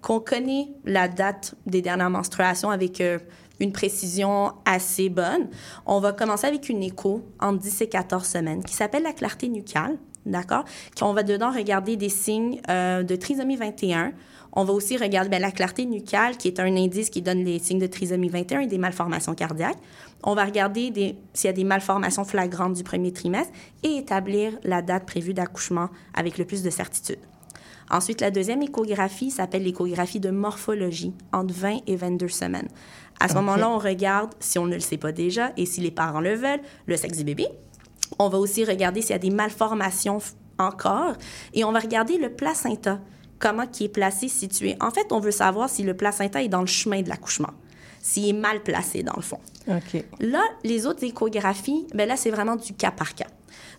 [0.00, 3.18] qu'on connaît la date des dernières menstruations avec euh,
[3.60, 5.48] une précision assez bonne.
[5.86, 9.48] On va commencer avec une écho en 10 et 14 semaines qui s'appelle la clarté
[9.48, 10.64] nucale, d'accord?
[11.02, 14.12] On va dedans regarder des signes euh, de trisomie 21.
[14.52, 17.60] On va aussi regarder ben, la clarté nucale, qui est un indice qui donne les
[17.60, 19.78] signes de trisomie 21 et des malformations cardiaques.
[20.24, 20.92] On va regarder
[21.32, 23.52] s'il y a des malformations flagrantes du premier trimestre
[23.84, 27.20] et établir la date prévue d'accouchement avec le plus de certitude.
[27.90, 32.68] Ensuite, la deuxième échographie s'appelle l'échographie de morphologie, entre 20 et 22 semaines.
[33.20, 35.90] À ce moment-là, on regarde, si on ne le sait pas déjà et si les
[35.90, 37.46] parents le veulent, le sexe du bébé.
[38.18, 40.18] On va aussi regarder s'il y a des malformations
[40.58, 41.14] encore
[41.52, 42.98] et on va regarder le placenta,
[43.38, 44.76] comment qui est placé, situé.
[44.80, 47.50] En fait, on veut savoir si le placenta est dans le chemin de l'accouchement,
[48.00, 49.38] s'il est mal placé dans le fond.
[50.18, 53.28] Là, les autres échographies, ben là, c'est vraiment du cas par cas.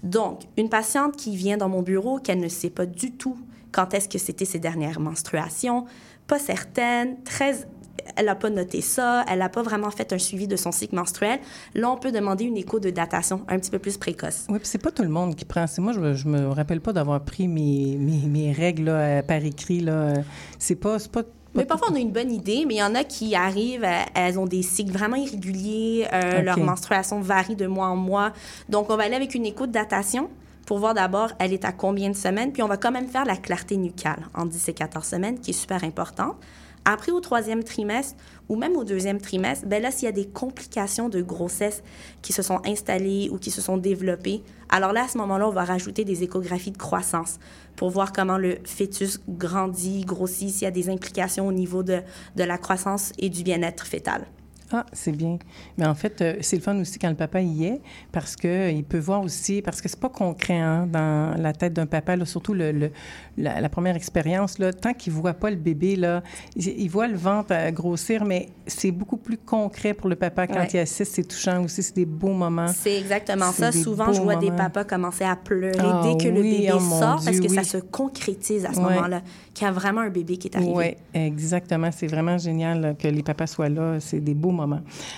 [0.04, 3.38] Donc, une patiente qui vient dans mon bureau, qu'elle ne sait pas du tout
[3.72, 5.86] quand est-ce que c'était ses dernières menstruations,
[6.28, 7.68] pas certaine, très
[8.16, 10.96] elle n'a pas noté ça, elle n'a pas vraiment fait un suivi de son cycle
[10.96, 11.40] menstruel.
[11.76, 14.46] Là, on peut demander une écho de datation un petit peu plus précoce.
[14.50, 15.66] Oui, puis c'est pas tout le monde qui prend.
[15.80, 19.80] Moi, je, je me rappelle pas d'avoir pris mes, mes, règles là, par écrit.
[19.80, 20.14] Là.
[20.60, 21.24] C'est pas, pas
[21.54, 24.40] mais parfois, on a une bonne idée, mais il y en a qui arrivent, elles
[24.40, 28.32] ont des cycles vraiment irréguliers, euh, leur menstruation varie de mois en mois.
[28.70, 30.30] Donc, on va aller avec une écho de datation
[30.66, 33.26] pour voir d'abord elle est à combien de semaines, puis on va quand même faire
[33.26, 36.38] la clarté nucale en 10 et 14 semaines, qui est super importante.
[36.86, 38.16] Après, au troisième trimestre
[38.50, 41.84] ou même au deuxième trimestre, ben là, s'il y a des complications de grossesse
[42.22, 45.52] qui se sont installées ou qui se sont développées, alors là, à ce moment-là, on
[45.52, 47.40] va rajouter des échographies de croissance
[47.76, 52.02] pour voir comment le fœtus grandit, grossit, s'il y a des implications au niveau de,
[52.36, 54.26] de la croissance et du bien-être fœtal.
[54.74, 55.38] Ah, c'est bien.
[55.78, 57.82] Mais en fait, euh, c'est le fun aussi quand le papa y est,
[58.12, 61.74] parce qu'il euh, peut voir aussi, parce que c'est pas concret hein, dans la tête
[61.74, 62.90] d'un papa, là, surtout le,
[63.38, 66.24] la, première expérience, là, tant qu'il voit pas le bébé, là,
[66.56, 70.66] il, voit le ventre euh, grossir, mais c'est beaucoup plus concret pour le papa quand
[70.74, 71.16] il assiste.
[71.16, 72.68] C'est touchant aussi, c'est des beaux moments.
[72.70, 73.72] C'est exactement ça.
[73.72, 77.22] Souvent, je vois des papas commencer à pleurer ah dès que le bébé oh sort,
[77.24, 79.22] parce que ça se concrétise à ce moment-là,
[79.54, 80.72] qu'il y a vraiment un bébé qui est arrivé.
[80.74, 81.90] Oui, exactement.
[81.92, 84.00] C'est vraiment génial que les papas soient là.
[84.00, 84.61] C'est des beaux moments.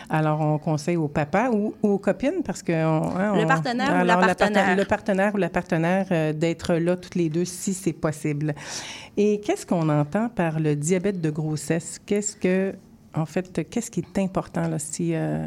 [0.09, 2.71] Alors, on conseille aux papas ou, aux copines, parce que...
[2.71, 4.75] Hein, le partenaire ou la partenaire.
[4.75, 8.53] le partenaire ou la partenaire euh, d'être là toutes les deux si c'est possible.
[9.17, 11.99] Et qu'est-ce qu'on entend par le diabète de grossesse?
[12.05, 12.73] Qu'est-ce que
[13.15, 15.13] en fait, qu'est-ce qui est important là, si...
[15.13, 15.45] Euh,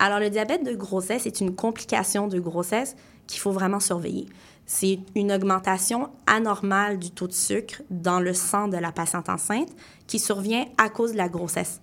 [0.00, 4.26] Alors, le diabète de grossesse est une complication de grossesse qu'il faut vraiment surveiller.
[4.66, 9.68] C'est une augmentation anormale du taux de sucre dans le sang de la patiente enceinte
[10.06, 11.80] qui survient à cause de la grossesse.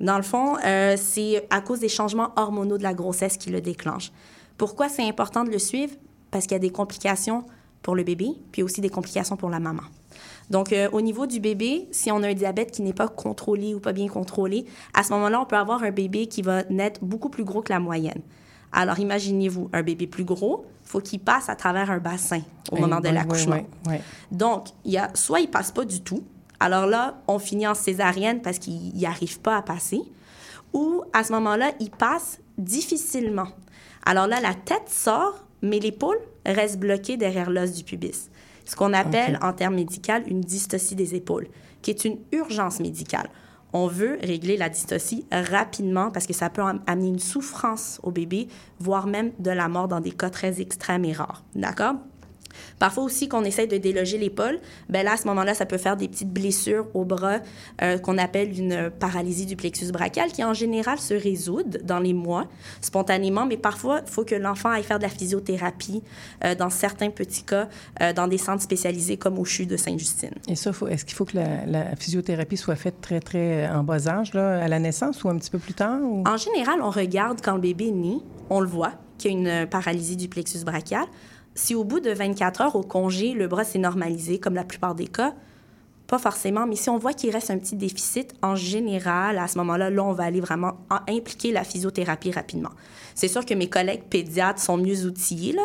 [0.00, 3.60] Dans le fond, euh, c'est à cause des changements hormonaux de la grossesse qui le
[3.60, 4.12] déclenchent.
[4.58, 5.94] Pourquoi c'est important de le suivre?
[6.30, 7.44] Parce qu'il y a des complications
[7.82, 9.82] pour le bébé, puis aussi des complications pour la maman.
[10.50, 13.74] Donc, euh, au niveau du bébé, si on a un diabète qui n'est pas contrôlé
[13.74, 17.04] ou pas bien contrôlé, à ce moment-là, on peut avoir un bébé qui va naître
[17.04, 18.22] beaucoup plus gros que la moyenne.
[18.72, 23.00] Alors, imaginez-vous un bébé plus gros, faut qu'il passe à travers un bassin au moment
[23.00, 23.60] de l'accouchement.
[24.30, 26.24] Donc, il y a, soit il passe pas du tout,
[26.60, 30.00] alors là, on finit en césarienne parce qu'il n'y arrive pas à passer,
[30.72, 33.48] ou à ce moment-là, il passe difficilement.
[34.04, 38.30] Alors là, la tête sort, mais l'épaule reste bloquée derrière l'os du pubis.
[38.64, 41.46] Ce qu'on appelle en termes médicaux une dystocie des épaules,
[41.82, 43.28] qui est une urgence médicale
[43.76, 48.48] on veut régler la dystocie rapidement parce que ça peut amener une souffrance au bébé,
[48.78, 51.44] voire même de la mort dans des cas très extrêmes et rares.
[51.54, 51.96] D'accord?
[52.78, 55.96] Parfois aussi, qu'on essaie de déloger l'épaule, ben là, à ce moment-là, ça peut faire
[55.96, 57.38] des petites blessures au bras
[57.82, 62.12] euh, qu'on appelle une paralysie du plexus brachial qui, en général, se résout dans les
[62.12, 62.46] mois
[62.80, 66.02] spontanément, mais parfois, il faut que l'enfant aille faire de la physiothérapie
[66.44, 67.68] euh, dans certains petits cas,
[68.00, 70.34] euh, dans des centres spécialisés comme au CHU de Sainte-Justine.
[70.48, 74.34] Et ça, est-ce qu'il faut que la, physiothérapie soit faite très, très en bas âge,
[74.34, 75.98] là, à la naissance ou un petit peu plus tard?
[76.26, 78.18] En général, on regarde quand le bébé est né,
[78.50, 81.04] on le voit, qu'il y a une paralysie du plexus brachial.
[81.56, 84.94] Si au bout de 24 heures au congé, le bras s'est normalisé, comme la plupart
[84.94, 85.34] des cas,
[86.06, 89.58] pas forcément, mais si on voit qu'il reste un petit déficit, en général, à ce
[89.58, 90.76] moment-là, là, on va aller vraiment
[91.08, 92.70] impliquer la physiothérapie rapidement.
[93.14, 95.56] C'est sûr que mes collègues pédiatres sont mieux outillés,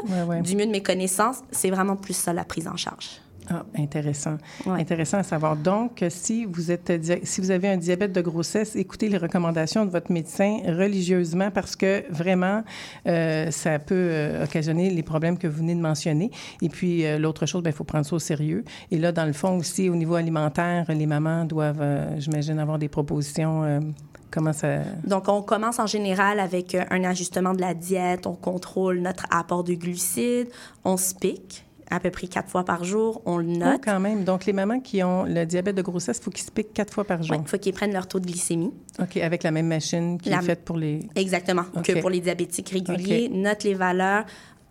[0.41, 3.20] du mieux de mes connaissances, c'est vraiment plus ça la prise en charge.
[3.49, 4.37] Ah, intéressant.
[4.65, 5.55] Intéressant à savoir.
[5.55, 6.91] Donc, si vous, êtes,
[7.23, 11.75] si vous avez un diabète de grossesse, écoutez les recommandations de votre médecin religieusement parce
[11.75, 12.63] que vraiment,
[13.07, 16.31] euh, ça peut euh, occasionner les problèmes que vous venez de mentionner.
[16.61, 18.63] Et puis, euh, l'autre chose, ben, il faut prendre ça au sérieux.
[18.91, 21.83] Et là, dans le fond aussi, au niveau alimentaire, les mamans doivent,
[22.17, 23.81] j'imagine, avoir des propositions.
[24.29, 24.79] Comment ça...
[25.05, 29.63] Donc, on commence en général avec un ajustement de la diète, on contrôle notre apport
[29.63, 30.47] de glucides,
[30.85, 33.21] on se pique à peu près quatre fois par jour.
[33.25, 33.81] On le oh, note.
[33.83, 34.23] quand même.
[34.23, 36.93] Donc, les mamans qui ont le diabète de grossesse, il faut qu'ils se piquent quatre
[36.93, 37.35] fois par jour.
[37.35, 38.73] Oui, il faut qu'ils prennent leur taux de glycémie.
[38.99, 41.07] OK, avec la même machine qui est faite pour les...
[41.15, 43.29] Exactement, que pour les diabétiques réguliers.
[43.29, 44.25] Note les valeurs.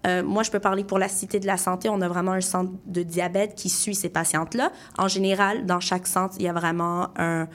[0.06, 1.88] Euh, moi, je peux parler pour la Cité de la Santé.
[1.90, 4.72] On a vraiment un centre de diabète qui suit ces patientes-là.
[4.96, 7.48] En général, dans chaque centre, il y a vraiment un,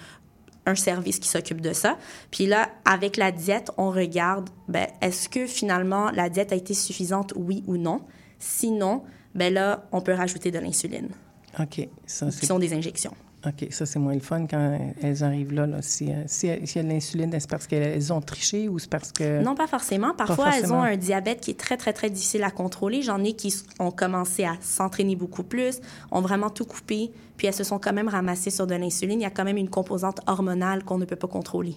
[0.65, 1.97] un service qui s'occupe de ça.
[2.31, 6.73] Puis là, avec la diète, on regarde, ben, est-ce que finalement la diète a été
[6.73, 8.01] suffisante, oui ou non?
[8.39, 9.03] Sinon,
[9.35, 11.09] ben là, on peut rajouter de l'insuline.
[11.59, 11.87] OK.
[12.05, 13.13] Ça, qui sont des injections.
[13.47, 15.67] OK, ça, c'est moins le fun quand elles arrivent là.
[15.81, 19.43] Si, euh, si, a de l'insuline, est-ce parce qu'elles ont triché ou c'est parce que...
[19.43, 20.13] Non, pas forcément.
[20.15, 23.03] Parfois, elles ont un diabète qui est très, très, très difficile à contrôler.
[23.03, 25.79] J'en ai qui ont commencé à s'entraîner beaucoup plus,
[26.11, 29.19] ont vraiment tout coupé, puis elles se sont quand même ramassées sur de l'insuline.
[29.19, 31.75] Il y a quand même une composante hormonale qu'on ne peut pas contrôler.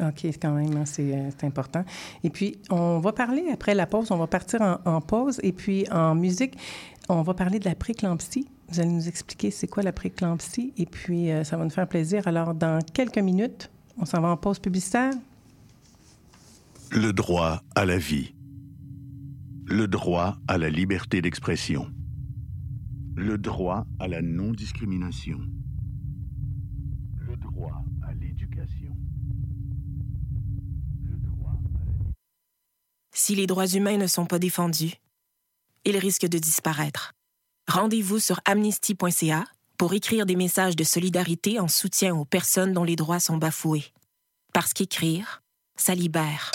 [0.00, 1.84] OK, quand même, hein, euh, c'est important.
[2.22, 5.40] Et puis, on va parler après la pause, on va partir en, en pause.
[5.42, 6.56] Et puis, en musique,
[7.08, 8.48] on va parler de la préclampsie.
[8.68, 11.88] Vous allez nous expliquer c'est quoi la préclampsie et puis euh, ça va nous faire
[11.88, 12.28] plaisir.
[12.28, 15.14] Alors, dans quelques minutes, on s'en va en pause publicitaire.
[16.90, 18.34] Le droit à la vie.
[19.66, 21.90] Le droit à la liberté d'expression.
[23.16, 25.38] Le droit à la non-discrimination.
[27.18, 28.96] Le droit à l'éducation.
[31.02, 31.92] Le droit à la...
[33.12, 34.94] Si les droits humains ne sont pas défendus,
[35.84, 37.12] il risque de disparaître.
[37.68, 39.44] Rendez-vous sur amnesty.ca
[39.78, 43.84] pour écrire des messages de solidarité en soutien aux personnes dont les droits sont bafoués.
[44.52, 45.42] Parce qu'écrire,
[45.76, 46.50] ça libère.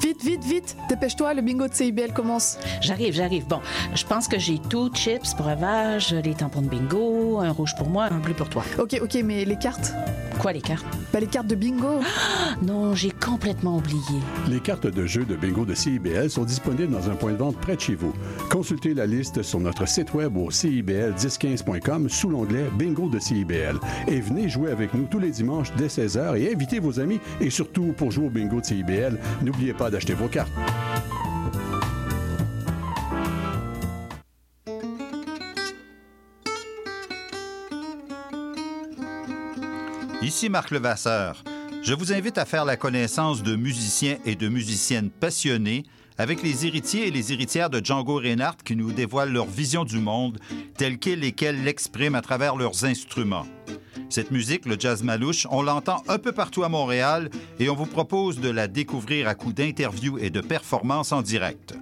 [0.00, 2.56] Vite, vite, vite, dépêche-toi, le bingo de CIBL commence.
[2.80, 3.46] J'arrive, j'arrive.
[3.46, 3.60] Bon,
[3.94, 8.04] je pense que j'ai tout, chips, breuvage, les tampons de bingo, un rouge pour moi,
[8.10, 8.64] un bleu pour toi.
[8.78, 9.92] OK, OK, mais les cartes?
[10.40, 10.86] Quoi, les cartes?
[11.12, 12.00] Ben, les cartes de bingo.
[12.62, 14.00] non, j'ai complètement oublié.
[14.48, 17.58] Les cartes de jeu de bingo de CIBL sont disponibles dans un point de vente
[17.58, 18.14] près de chez vous.
[18.48, 23.78] Consultez la liste sur notre site web au CIBL1015.com sous l'onglet Bingo de CIBL.
[24.08, 27.20] Et venez jouer avec nous tous les dimanches dès 16h et invitez vos amis.
[27.42, 30.52] Et surtout, pour jouer au bingo de CIBL, n'oubliez pas d'acheter vos cartes.
[40.30, 41.42] Ici Marc Levasseur.
[41.82, 45.82] Je vous invite à faire la connaissance de musiciens et de musiciennes passionnés
[46.18, 49.98] avec les héritiers et les héritières de Django Reinhardt qui nous dévoilent leur vision du
[49.98, 50.38] monde
[50.78, 53.44] telle qu'elle et qu'elle l'expriment à travers leurs instruments.
[54.08, 57.86] Cette musique, le jazz malouche, on l'entend un peu partout à Montréal et on vous
[57.86, 61.74] propose de la découvrir à coup d'interviews et de performances en direct.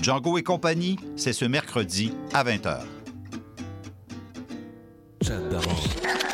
[0.00, 2.82] Django et compagnie, c'est ce mercredi à 20h.
[5.28, 6.25] Nous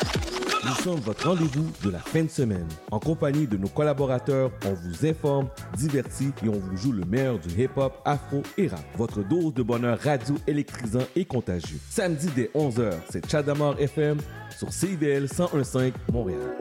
[0.74, 2.68] sommes votre rendez-vous de la fin de semaine.
[2.90, 7.38] En compagnie de nos collaborateurs, on vous informe, divertit et on vous joue le meilleur
[7.38, 8.84] du hip-hop, afro et rap.
[8.96, 11.78] Votre dose de bonheur radio électrisant et contagieux.
[11.88, 14.18] Samedi dès 11h, c'est Chadamar FM
[14.56, 16.56] sur CIVL 1015 Montréal.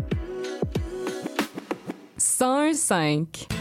[2.17, 3.60] 1015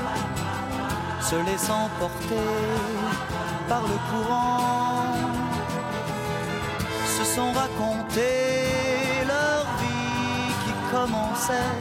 [1.31, 2.49] se laissant porter
[3.69, 5.05] par le courant,
[7.15, 11.77] se sont racontés leur vie qui commençait.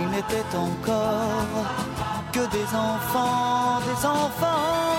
[0.00, 1.66] Ils n'étaient encore
[2.30, 4.94] que des enfants, des enfants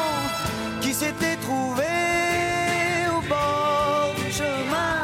[0.82, 5.00] qui s'étaient trouvés au bord du chemin,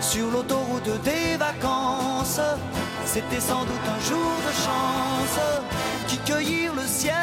[0.00, 2.42] sur l'autoroute des vacances.
[3.06, 5.40] C'était sans doute un jour de chance
[6.24, 7.14] qui cueillirent le ciel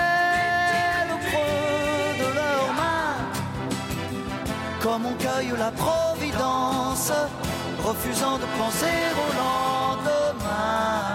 [1.13, 3.17] au creux de leurs mains,
[4.81, 7.11] comme on cueille la providence,
[7.83, 11.13] refusant de penser au lendemain.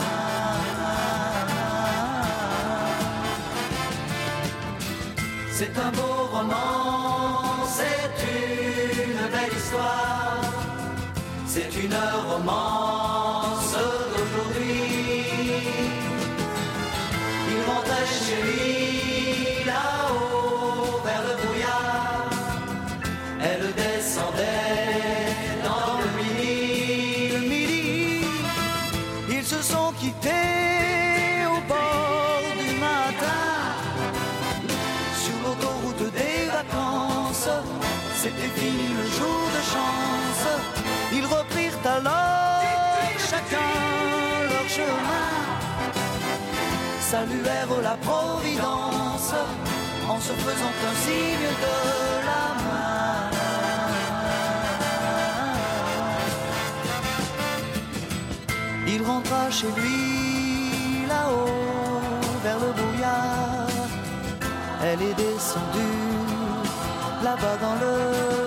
[5.53, 10.41] C'est un beau roman, c'est une belle histoire,
[11.47, 11.97] c'est une
[12.29, 13.77] romance
[17.87, 20.04] Il rentrait
[47.15, 49.33] saluèrent la Providence
[50.13, 51.77] en se faisant un signe de
[52.29, 53.21] la main.
[58.93, 62.11] Il rentra chez lui là-haut
[62.45, 63.89] vers le brouillard.
[64.87, 66.11] Elle est descendue
[67.27, 68.44] là-bas dans le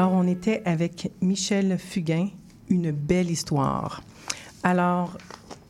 [0.00, 2.28] Alors, on était avec Michel Fugain,
[2.70, 4.02] une belle histoire.
[4.62, 5.18] Alors,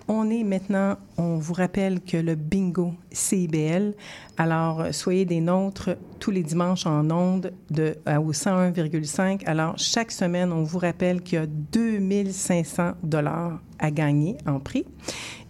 [0.06, 3.92] on est maintenant, on vous rappelle que le bingo CIBL,
[4.38, 9.44] alors soyez des nôtres tous les dimanches en ondes de, au 101,5.
[9.46, 14.84] Alors, chaque semaine, on vous rappelle qu'il y a 2500 dollars à gagner en prix.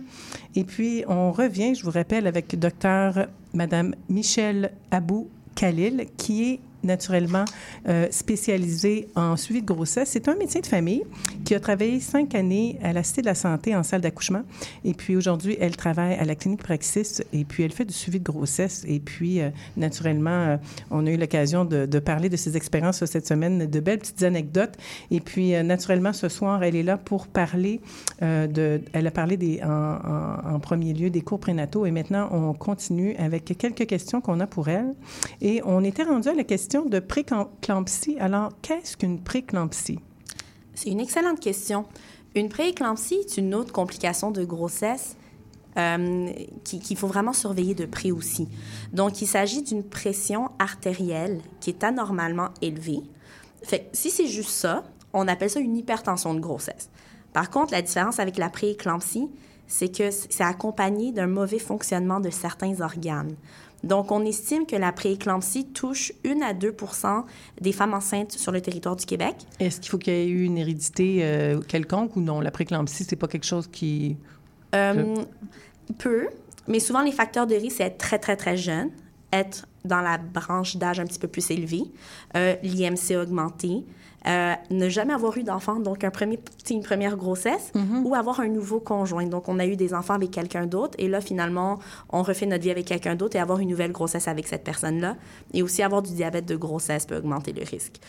[0.56, 6.60] Et puis, on revient, je vous rappelle, avec docteur Madame Michelle Abou Khalil, qui est
[6.84, 7.46] naturellement
[7.88, 10.10] euh, spécialisée en suivi de grossesse.
[10.12, 11.04] C'est un médecin de famille
[11.46, 14.44] qui a travaillé cinq années à la Cité de la Santé en salle d'accouchement.
[14.84, 18.20] Et puis aujourd'hui, elle travaille à la clinique Praxis et puis elle fait du suivi
[18.20, 18.86] de grossesse.
[18.88, 20.58] Et puis, euh, naturellement, euh,
[20.92, 24.76] on a eu l'occasion de, parler de ses expériences cette semaine, de belles petites anecdotes.
[25.12, 27.82] Et puis, euh, naturellement, ce soir, elle est là pour parler
[28.22, 28.82] de...
[28.94, 33.86] Elle a parlé en premier lieu des cours prénataux et maintenant, on continue avec quelques
[33.86, 34.94] questions qu'on a pour elle.
[35.42, 38.18] Et on était rendu à la question de préclampsie.
[38.20, 40.00] Alors, qu'est-ce qu'une préclampsie?
[40.76, 41.86] C'est une excellente question.
[42.36, 45.16] Une prééclampsie est une autre complication de grossesse
[45.78, 46.30] euh,
[46.64, 48.48] qu'il faut vraiment surveiller de près aussi.
[48.94, 53.02] Donc, il s'agit d'une pression artérielle qui est anormalement élevée.
[53.92, 56.90] Si c'est juste ça, on appelle ça une hypertension de grossesse.
[57.34, 59.28] Par contre, la différence avec la prééclampsie,
[59.68, 63.36] c'est que c'est accompagné d'un mauvais fonctionnement de certains organes.
[63.84, 66.76] Donc, on estime que la prééclampsie touche 1 à 2
[67.62, 69.36] des femmes enceintes sur le territoire du Québec.
[69.60, 72.42] Est-ce qu'il faut qu'il y ait eu une hérédité euh, quelconque ou non?
[72.42, 74.18] La prééclampsie, c'est pas quelque chose qui...
[74.76, 75.16] Euh,
[75.98, 76.28] peu,
[76.68, 78.92] mais souvent les facteurs de risque, c'est être très, très, très jeune,
[79.34, 81.84] être dans la branche d'âge un petit peu plus élevée,
[82.36, 83.86] euh, l'IMC augmenté,
[84.28, 86.40] euh, ne jamais avoir eu d'enfant, donc un premier,
[86.70, 88.04] une première grossesse, Mm-hmm.
[88.04, 89.26] ou avoir un nouveau conjoint.
[89.26, 92.64] Donc, on a eu des enfants avec quelqu'un d'autre, et là, finalement, on refait notre
[92.64, 95.16] vie avec quelqu'un d'autre et avoir une nouvelle grossesse avec cette personne-là.
[95.54, 98.00] Et aussi, avoir du diabète de grossesse peut augmenter le risque.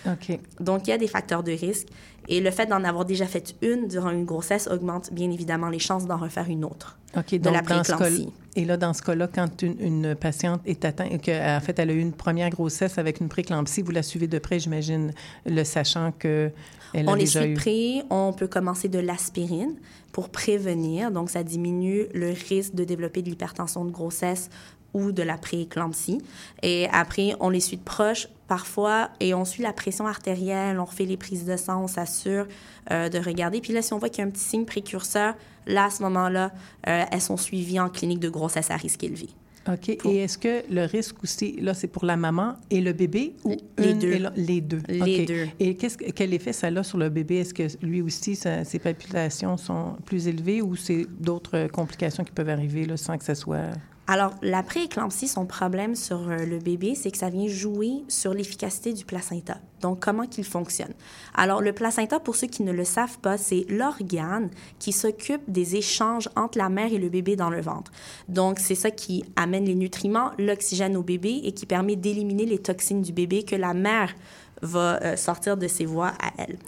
[0.58, 1.88] Donc, il y a des facteurs de risque.
[2.28, 5.78] Et le fait d'en avoir déjà fait une durant une grossesse augmente bien évidemment les
[5.78, 6.98] chances d'en refaire une autre.
[7.16, 8.32] OK, de donc la dans ce cas prééclampsie.
[8.56, 11.92] Et là, dans ce cas-là, quand une, une patiente est atteinte, qu'en fait, elle a
[11.92, 15.12] eu une première grossesse avec une prééclampsie, vous la suivez de près, j'imagine,
[15.46, 16.50] le sachant que
[16.92, 17.54] elle a on les suit eu...
[17.54, 18.02] près.
[18.10, 19.74] On peut commencer de l'aspirine
[20.10, 21.12] pour prévenir.
[21.12, 24.50] Donc, ça diminue le risque de développer de l'hypertension de grossesse
[24.92, 26.20] ou de la prééclampsie.
[26.64, 30.84] Et après, on les suit de proche parfois et on suit la pression artérielle, on
[30.84, 32.48] refait les prises de sang, on s'assure
[32.90, 33.60] euh, de regarder.
[33.60, 35.34] Puis là, si on voit qu'il y a un petit signe précurseur,
[35.66, 36.52] là, à ce moment-là,
[36.88, 39.28] euh, elles sont suivies en clinique de grossesse à risque élevé.
[39.70, 39.90] OK.
[39.90, 43.56] Et est-ce que le risque aussi, là, c'est pour la maman et le bébé ou
[43.76, 44.12] Les une deux.
[44.12, 44.80] et la- les deux?
[44.88, 45.48] Les deux.
[45.60, 47.36] Et qu'est-ce que- quel effet ça a sur le bébé?
[47.36, 52.32] Est-ce que lui aussi, sa- ses palpitations sont plus élevées ou c'est d'autres complications qui
[52.32, 53.70] peuvent arriver là, sans que ça soit...
[54.12, 58.34] Alors, la prééclampsie, son problème sur euh, le bébé, c'est que ça vient jouer sur
[58.34, 59.58] l'efficacité du placenta.
[59.82, 60.92] Donc, comment qu'il fonctionne.
[61.32, 64.50] Alors, le placenta, pour ceux qui ne le savent pas, c'est l'organe
[64.80, 67.92] qui s'occupe des échanges entre la mère et le bébé dans le ventre.
[68.28, 72.58] Donc, c'est ça qui amène les nutriments, l'oxygène au bébé et qui permet d'éliminer les
[72.58, 74.12] toxines du bébé que la mère
[74.60, 76.58] va euh, sortir de ses voies à elle.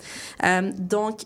[0.45, 1.23] Euh, donc,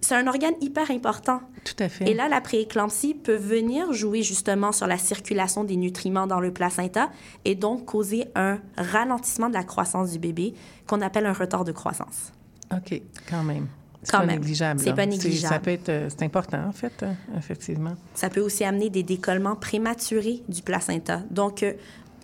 [0.00, 1.40] c'est un organe hyper important.
[1.64, 2.10] Tout à fait.
[2.10, 6.52] Et là, la prééclampsie peut venir jouer justement sur la circulation des nutriments dans le
[6.52, 7.10] placenta
[7.44, 10.54] et donc causer un ralentissement de la croissance du bébé
[10.86, 12.32] qu'on appelle un retard de croissance.
[12.72, 13.66] OK, quand même.
[14.02, 14.80] C'est pas négligeable.
[14.80, 15.54] C'est pas négligeable.
[15.54, 15.88] Ça peut être...
[15.88, 17.94] euh, C'est important, en fait, euh, effectivement.
[18.14, 21.22] Ça peut aussi amener des décollements prématurés du placenta.
[21.30, 21.72] Donc, euh,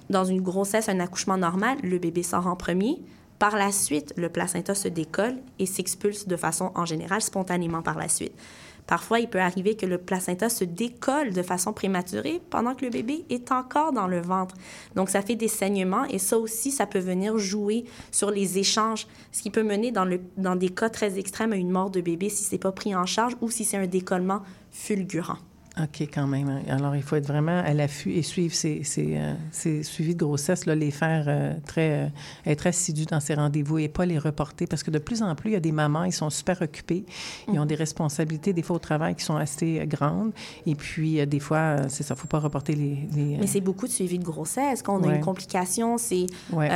[0.08, 3.02] dans une grossesse, un accouchement normal, le bébé sort en premier.
[3.44, 7.98] Par la suite, le placenta se décolle et s'expulse de façon, en général, spontanément par
[7.98, 8.32] la suite.
[8.86, 12.90] Parfois, il peut arriver que le placenta se décolle de façon prématurée pendant que le
[12.90, 14.54] bébé est encore dans le ventre.
[14.94, 19.06] Donc, ça fait des saignements et ça aussi, ça peut venir jouer sur les échanges,
[19.30, 22.44] ce qui peut mener dans, des cas très extrêmes à une mort de bébé si
[22.44, 24.40] c'est pas pris en charge ou si c'est un décollement
[24.70, 25.36] fulgurant.
[25.76, 26.48] OK, quand même.
[26.48, 26.60] hein.
[26.68, 30.24] Alors, il faut être vraiment à l'affût et suivre ces, ces, euh, ces suivis de
[30.24, 32.08] grossesse, là, les faire euh, très, euh,
[32.46, 35.50] être assidus dans ces rendez-vous et pas les reporter parce que de plus en plus,
[35.50, 37.04] il y a des mamans, ils sont super occupés,
[37.52, 40.30] ils ont des responsabilités, des fois au travail, qui sont assez grandes.
[40.64, 42.98] Et puis, des fois, c'est ça, il ne faut pas reporter les.
[43.12, 44.80] les, Mais c'est beaucoup de suivi de grossesse.
[44.80, 45.16] Quand on a Ouais.
[45.16, 46.68] une complication, c'est Ouais.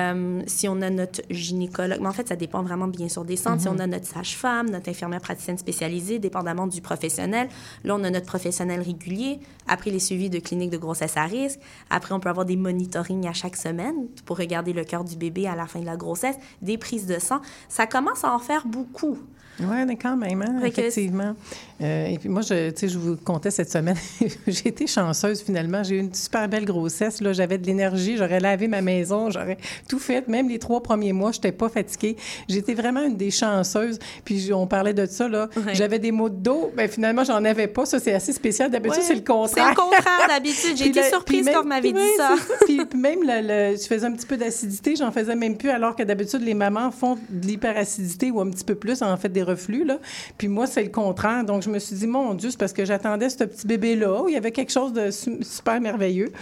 [0.48, 1.98] si on a notre gynécologue.
[2.00, 3.62] Mais en fait, ça dépend vraiment bien sûr des centres.
[3.62, 3.76] Si Mhm.
[3.76, 7.48] on a notre sage-femme, notre infirmière praticienne spécialisée, dépendamment du professionnel.
[7.84, 9.40] Là, on a notre professionnel régulier.
[9.66, 11.60] Après, les suivis de clinique de grossesse à risque.
[11.90, 15.46] Après, on peut avoir des monitorings à chaque semaine pour regarder le cœur du bébé
[15.46, 17.40] à la fin de la grossesse, des prises de sang.
[17.68, 19.18] Ça commence à en faire beaucoup.
[19.60, 21.34] Oui, mais quand même, hein, effectivement.
[21.80, 23.96] Euh, et puis moi, je, je vous comptais cette semaine,
[24.46, 25.82] j'ai été chanceuse finalement.
[25.84, 27.20] J'ai eu une super belle grossesse.
[27.20, 29.58] Là, j'avais de l'énergie, j'aurais lavé ma maison, j'aurais
[29.88, 30.26] tout fait.
[30.28, 32.16] Même les trois premiers mois, je n'étais pas fatiguée.
[32.48, 33.98] J'étais vraiment une des chanceuses.
[34.24, 35.48] Puis on parlait de ça, là.
[35.56, 35.74] Ouais.
[35.74, 36.72] J'avais des maux de dos.
[36.76, 37.86] Bien, finalement, j'en avais pas.
[37.86, 38.70] Ça, c'est assez spécial.
[38.70, 39.64] D'habitude, Ouais, c'est le contraire.
[39.66, 40.76] C'est le contraire d'habitude.
[40.76, 42.34] J'ai été surprise même- quand vous m'avez dit ça.
[42.66, 45.94] puis même, le, le- je faisais un petit peu d'acidité, j'en faisais même plus, alors
[45.94, 49.42] que d'habitude, les mamans font de l'hyperacidité ou un petit peu plus, en fait, des
[49.42, 49.84] reflux.
[49.84, 49.98] Là.
[50.36, 51.44] Puis moi, c'est le contraire.
[51.44, 54.28] Donc, je me suis dit, mon Dieu, c'est parce que j'attendais ce petit bébé-là, où
[54.28, 56.32] il y avait quelque chose de su- super merveilleux.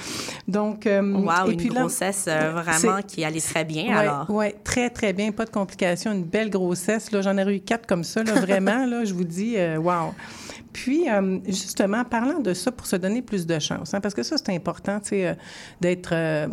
[0.48, 4.26] Donc, euh, Wow, et une puis grossesse euh, vraiment qui allait très bien, oui, alors.
[4.28, 5.32] Oui, très, très bien.
[5.32, 6.12] Pas de complications.
[6.12, 7.08] Une belle grossesse.
[7.12, 8.22] J'en ai eu quatre comme ça.
[8.22, 10.14] Là, vraiment, là, je vous dis, euh, wow.
[10.76, 14.22] Puis, euh, justement, parlant de ça, pour se donner plus de chance, hein, parce que
[14.22, 15.34] ça, c'est important, tu sais, euh,
[15.80, 16.46] d'être euh,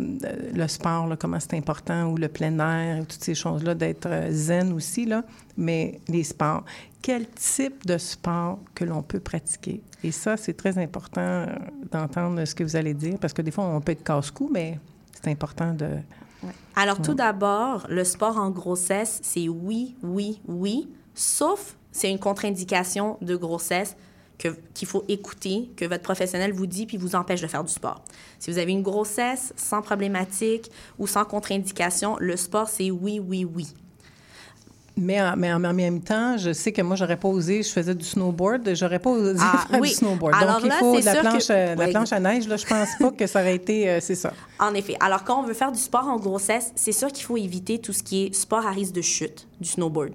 [0.54, 4.08] le sport, là, comment c'est important, ou le plein air, ou toutes ces choses-là, d'être
[4.30, 5.24] zen aussi, là,
[5.58, 6.64] mais les sports.
[7.02, 9.82] Quel type de sport que l'on peut pratiquer?
[10.02, 11.44] Et ça, c'est très important
[11.92, 14.80] d'entendre ce que vous allez dire, parce que des fois, on peut être casse-cou, mais
[15.22, 15.88] c'est important de,
[16.76, 23.18] Alors, tout d'abord, le sport en grossesse, c'est oui, oui, oui, sauf c'est une contre-indication
[23.20, 23.94] de grossesse
[24.38, 28.02] qu'il faut écouter, que votre professionnel vous dit, puis vous empêche de faire du sport.
[28.38, 33.44] Si vous avez une grossesse sans problématique ou sans contre-indication, le sport, c'est oui, oui,
[33.44, 33.68] oui.
[34.96, 37.96] Mais en, mais en même temps, je sais que moi, j'aurais pas osé, je faisais
[37.96, 39.88] du snowboard, j'aurais pas osé Ah, faire oui.
[39.88, 40.36] du snowboard.
[40.40, 41.90] Alors Donc, là, il faut de la que- planche, euh, la Oui.
[41.90, 44.32] planche à neige, là, je pense pas que ça aurait été, euh, c'est ça.
[44.60, 44.96] En effet.
[45.00, 47.92] Alors, quand on veut faire du sport en grossesse, c'est sûr qu'il faut éviter tout
[47.92, 50.12] ce qui est sport à risque de chute, du snowboard,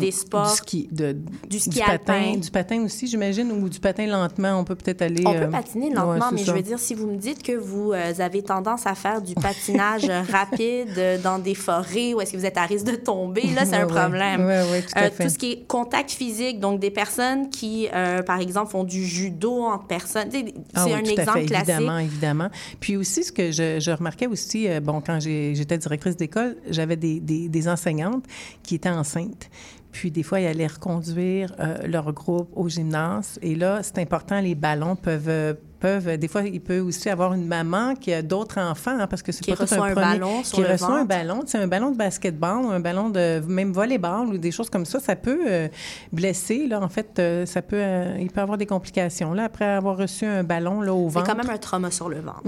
[0.00, 0.46] des sports...
[0.46, 0.50] Mhm.
[0.50, 1.16] Du ski, de,
[1.48, 2.36] Du ski patin, alpin.
[2.38, 5.22] du patin aussi, j'imagine, ou du patin lentement, on peut peut-être aller.
[5.26, 6.44] On euh, peut patiner ouais, lentement, mais ça.
[6.46, 9.34] je veux dire, si vous me dites que vous euh, avez tendance à faire du
[9.34, 13.42] patinage rapide euh, dans des forêts ou est-ce que vous êtes à risque de tomber,
[13.54, 14.44] là, c'est un Ouais, problème.
[14.46, 15.24] Ouais, tout à Euh, fait.
[15.24, 19.04] tout ce qui est contact physique, donc des personnes qui, euh, par exemple, font du
[19.04, 20.28] judo entre personnes,
[20.74, 21.68] Ah c'est un tout à exemple fait, classique.
[21.70, 22.48] Évidemment, évidemment.
[22.80, 26.56] Puis aussi, ce que je, je remarquais aussi, euh, bon, quand j'ai- j'étais directrice d'école,
[26.70, 28.24] j'avais des, des, des enseignantes
[28.62, 29.50] qui étaient enceintes.
[29.92, 33.38] Puis des fois, ils allaient reconduire euh, leur groupe au gymnase.
[33.42, 35.56] Et là, c'est important, les ballons peuvent...
[35.84, 39.06] euh, peuvent des fois, il peut aussi avoir une maman qui a d'autres enfants, hein,
[39.06, 41.42] parce que c'est pas tout reçoit un premier- ballon sur qui le reçoit un ballon,
[41.46, 44.84] c'est un ballon de basketball, ou un ballon de même volleyball ou des choses comme
[44.84, 45.68] ça, ça peut euh,
[46.12, 46.66] blesser.
[46.66, 49.96] Là, en fait, euh, ça peut, euh, il peut avoir des complications là après avoir
[49.96, 51.26] reçu un ballon là au C'est ventre.
[51.26, 52.42] quand même un trauma sur le ventre.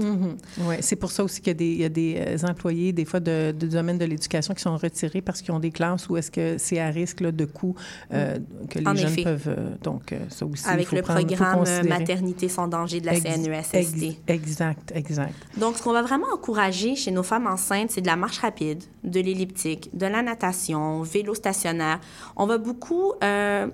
[0.59, 2.91] Oui, c'est pour ça aussi qu'il y a des, il y a des euh, employés,
[2.93, 6.09] des fois, de, de domaine de l'éducation qui sont retirés parce qu'ils ont des classes
[6.09, 7.75] où est-ce que c'est à risque là, de coûts
[8.13, 8.37] euh,
[8.69, 9.23] que les En jeunes effet.
[9.23, 9.47] peuvent.
[9.47, 10.63] euh, donc, euh, ça aussi.
[10.67, 11.83] il Avec faut le prendre- programme euh.
[11.87, 13.73] Maternité sans danger de la CNESST.
[13.75, 15.33] ex- Exact, exact.
[15.57, 18.83] Donc, ce qu'on va vraiment encourager chez nos femmes enceintes, c'est de la marche rapide,
[19.03, 21.99] de l'elliptique, de la natation, vélo stationnaire.
[22.35, 23.67] On va beaucoup euh,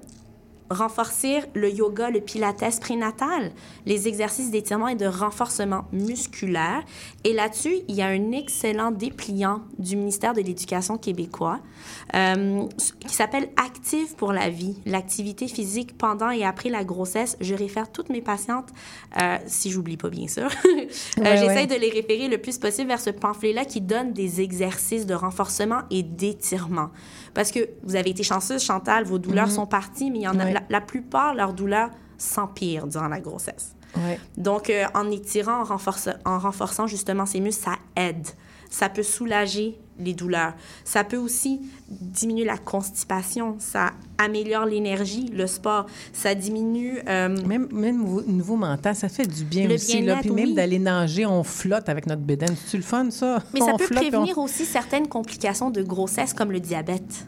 [0.70, 3.52] renforcer le yoga, le pilates prénatal,
[3.86, 6.84] les exercices d'étirement et de renforcement musculaire.
[7.24, 11.60] Et là-dessus, il y a un excellent dépliant du ministère de l'Éducation québécois
[12.16, 12.64] euh,
[13.08, 17.38] qui s'appelle Active pour la vie, l'activité physique pendant et après la grossesse.
[17.42, 18.70] Je réfère toutes mes patientes,
[19.22, 20.50] euh, si j'oublie pas bien sûr,
[21.20, 21.68] Euh, Ouais, j'essaie ouais.
[21.68, 25.82] de les référer le plus possible vers ce pamphlet-là qui donne des exercices de renforcement
[25.92, 26.90] et d'étirement.
[27.38, 29.52] Parce que vous avez été chanceuse, Chantal, vos douleurs Mhm.
[29.54, 30.54] sont parties, mais il y en a, Ouais.
[30.54, 33.76] la, la plupart, leurs douleurs s'empirent durant la grossesse.
[34.38, 38.26] Donc, euh, en étirant, en, renforce- en renforçant justement ces muscles, ça aide.
[38.72, 40.54] Ça peut soulager les douleurs.
[40.84, 43.56] Ça peut aussi diminuer la constipation.
[43.60, 45.86] Ça améliore l'énergie, le sport.
[46.14, 47.00] Ça diminue...
[47.08, 50.02] euh, Même, même au niveau mental, ça fait du bien aussi.
[50.02, 50.18] Là.
[50.22, 50.54] Puis même oui.
[50.54, 52.56] d'aller nager, on flotte avec notre bédaine.
[52.56, 53.42] C'est-tu le fun, ça?
[53.54, 57.26] mais ça peut flotte, puis on- prévenir aussi certaines complications de grossesse comme le diabète.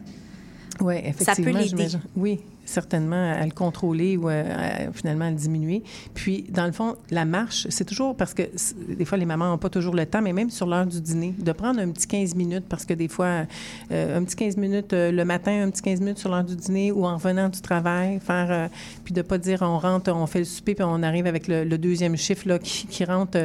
[0.80, 1.52] Oui, effectivement.
[1.58, 1.68] l'aider.
[1.68, 2.00] j'imagine.
[2.16, 2.40] Oui,
[2.70, 5.82] certainement, à le contrôler ou à- à, finalement à le diminuer.
[6.14, 8.42] Puis, dans le fond, la marche, c'est toujours parce que
[8.88, 11.34] des fois, les mamans n'ont pas toujours le temps, mais même sur l'heure du dîner,
[11.38, 13.44] de prendre un petit 15 minutes, parce que des fois,
[13.92, 16.56] euh, un petit 15 minutes euh, le matin, un petit 15 minutes sur l'heure du
[16.56, 18.68] dîner ou en revenant du travail, faire, euh,
[19.04, 21.64] puis de pas dire on rentre, on fait le souper, puis on arrive avec le,
[21.64, 23.38] le deuxième chiffre là, qui, qui rentre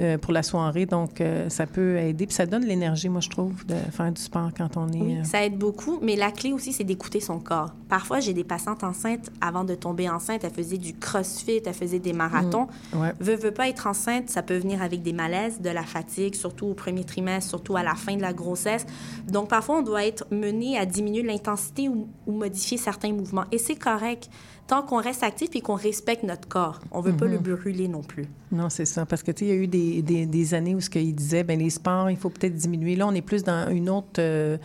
[0.00, 0.18] Ouais.
[0.18, 0.86] pour la soirée.
[0.86, 2.26] Donc, ça peut aider.
[2.26, 5.00] Puis ça donne l'énergie, moi, je trouve, de faire du sport quand on est...
[5.00, 7.70] Oui, ça aide beaucoup, mais la clé aussi, c'est d'écouter son corps.
[7.88, 12.12] Parfois, j'ai des enceintes, avant de tomber enceinte, elles faisaient du crossfit, elles faisaient des
[12.12, 12.68] marathons.
[12.94, 13.12] ouais.
[13.20, 16.66] Veux, veux pas être enceinte, ça peut venir avec des malaises, de la fatigue, surtout
[16.66, 18.86] au premier trimestre, surtout à la fin de la grossesse.
[19.28, 23.44] Donc, parfois, on doit être mené à diminuer l'intensité ou, ou modifier certains mouvements.
[23.52, 24.30] Et c'est correct,
[24.70, 26.78] tant qu'on reste actif et qu'on respecte notre corps.
[26.92, 27.32] On veut pas Mhm.
[27.32, 28.26] le brûler non plus.
[28.52, 29.04] Non, c'est ça.
[29.06, 31.14] Parce que, tu sais, il y a eu des, des, des années où ce qu'il
[31.14, 32.96] disait, ben les sports, il faut peut-être diminuer.
[32.96, 34.58] Là, on est plus dans une autre, euh,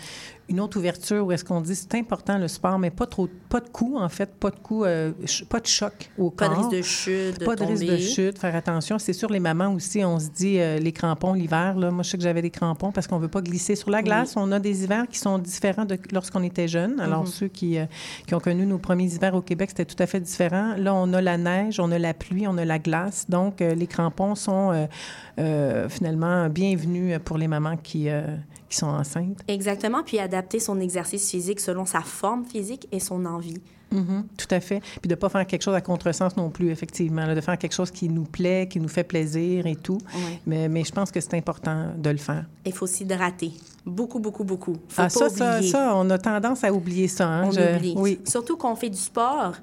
[0.49, 3.59] une autre ouverture où est-ce qu'on dit c'est important le sport, mais pas trop, pas
[3.59, 5.11] de coups, en fait, pas de coups, euh,
[5.49, 6.63] pas de choc au Pas de corps.
[6.69, 8.97] risque de chute, de Pas de risque de chute, faire attention.
[8.99, 11.75] C'est sûr, les mamans aussi, on se dit euh, les crampons l'hiver.
[11.77, 14.01] Là, moi, je sais que j'avais des crampons parce qu'on veut pas glisser sur la
[14.01, 14.33] glace.
[14.35, 16.99] On a des hivers qui sont différents de lorsqu'on était jeune.
[16.99, 17.27] Alors, Mhm.
[17.27, 17.77] ceux qui,
[18.27, 20.75] qui ont connu nos premiers hivers au Québec, c'était tout à fait différent.
[20.77, 23.25] Là, on a la neige, on a la pluie, on a la glace.
[23.29, 24.85] Donc, euh, les crampons sont euh,
[25.39, 28.07] euh, finalement bienvenus pour les mamans qui,
[28.69, 29.39] qui sont enceintes.
[29.47, 33.61] Exactement, puis adapter son exercice physique selon sa forme physique et son envie.
[33.91, 34.79] Mhm, tout à fait.
[35.01, 37.25] Puis de ne pas faire quelque chose à contresens non plus, effectivement.
[37.25, 39.99] là, de faire quelque chose qui nous plaît, qui nous fait plaisir et tout.
[40.45, 42.45] Mais, mais je pense que c'est important de le faire.
[42.65, 43.51] Il faut s'hydrater.
[43.85, 44.73] Beaucoup, beaucoup, beaucoup.
[44.89, 47.27] Faut ah, pas ça, ça, ça, on a tendance à oublier ça.
[47.27, 47.93] hein, On je- oublie.
[47.95, 48.19] Oui.
[48.25, 49.53] Surtout qu'on fait du sport,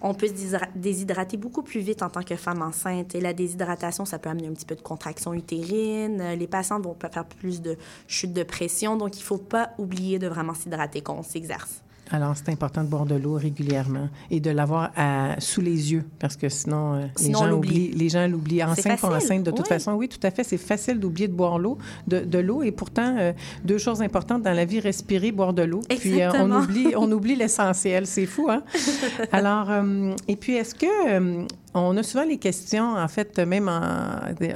[0.00, 3.14] on peut se déshydra- déshydrater beaucoup plus vite en tant que femme enceinte.
[3.14, 6.20] Et la déshydratation, ça peut amener un petit peu de contraction utérine.
[6.20, 7.76] Euh, Les patientes vont faire plus de
[8.06, 8.96] chute de pression.
[8.96, 11.82] Donc, il ne faut pas oublier de vraiment s'hydrater quand on s'exerce.
[12.10, 16.04] Alors, c'est important de boire de l'eau régulièrement et de l'avoir à- sous les yeux
[16.18, 17.68] parce que sinon, euh, les, Sinon, gens l'oublie.
[17.70, 18.64] oublient, les gens l'oublient.
[18.64, 19.68] Enceinte pour enceinte, de toute oui.
[19.68, 20.44] façon, oui, tout à fait.
[20.44, 22.62] C'est facile d'oublier de boire l'eau, de, de l'eau.
[22.62, 23.32] Et pourtant, euh,
[23.64, 25.80] deux choses importantes dans la vie, respirer, boire de l'eau.
[25.98, 28.06] Puis, euh, on oublie, on oublie l'essentiel.
[28.06, 28.62] C'est fou, hein?
[29.32, 31.46] Alors, euh, et puis, est-ce que...
[31.74, 33.66] on a souvent les questions, en fait, même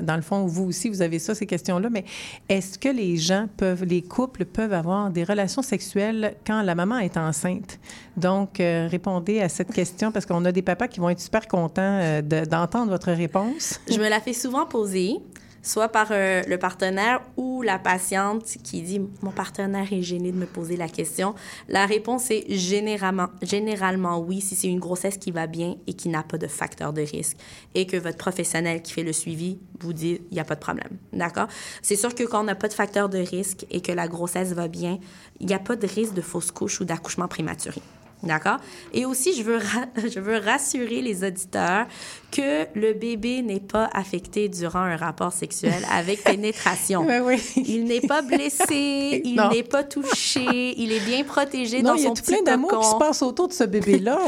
[0.03, 2.05] dans le fond, vous aussi, vous avez ça, ces questions-là, mais
[2.49, 6.99] est-ce que les gens peuvent, les couples peuvent avoir des relations sexuelles quand la maman
[6.99, 7.79] est enceinte?
[8.17, 11.47] Donc, euh, répondez à cette question parce qu'on a des papas qui vont être super
[11.49, 13.81] contents euh, de- d'entendre votre réponse.
[13.91, 15.17] Je me la fais souvent poser,
[15.63, 20.37] soit par euh, le partenaire ou la patiente qui dit Mon partenaire est gêné de
[20.37, 21.35] me poser la question.
[21.69, 26.09] La réponse est généralement, généralement oui, si c'est une grossesse qui va bien et qui
[26.09, 27.37] n'a pas de facteur de risque
[27.75, 30.61] et que votre professionnel qui fait le suivi vous dit Il n'y a pas de
[30.61, 30.99] problème.
[31.13, 31.47] D'accord?
[31.81, 34.53] C'est sûr que quand on n'a pas de facteur de risque et que la grossesse
[34.53, 34.99] va bien,
[35.41, 37.81] il n'y a pas de risque de fausse couche ou d'accouchement prématuré.
[38.23, 38.59] D'accord?
[38.93, 39.59] Et aussi, je veux,
[40.09, 41.87] je veux rassurer les auditeurs
[42.31, 47.05] que le bébé n'est pas affecté durant un rapport sexuel avec pénétration.
[47.07, 47.64] Oui, oui.
[47.66, 52.03] Il n'est pas blessé, il n'est pas touché, il est bien protégé Non, dans il
[52.03, 52.99] y a son tout petit plein d'amour qui se cocon.
[52.99, 54.18] passe autour de ce bébé-là.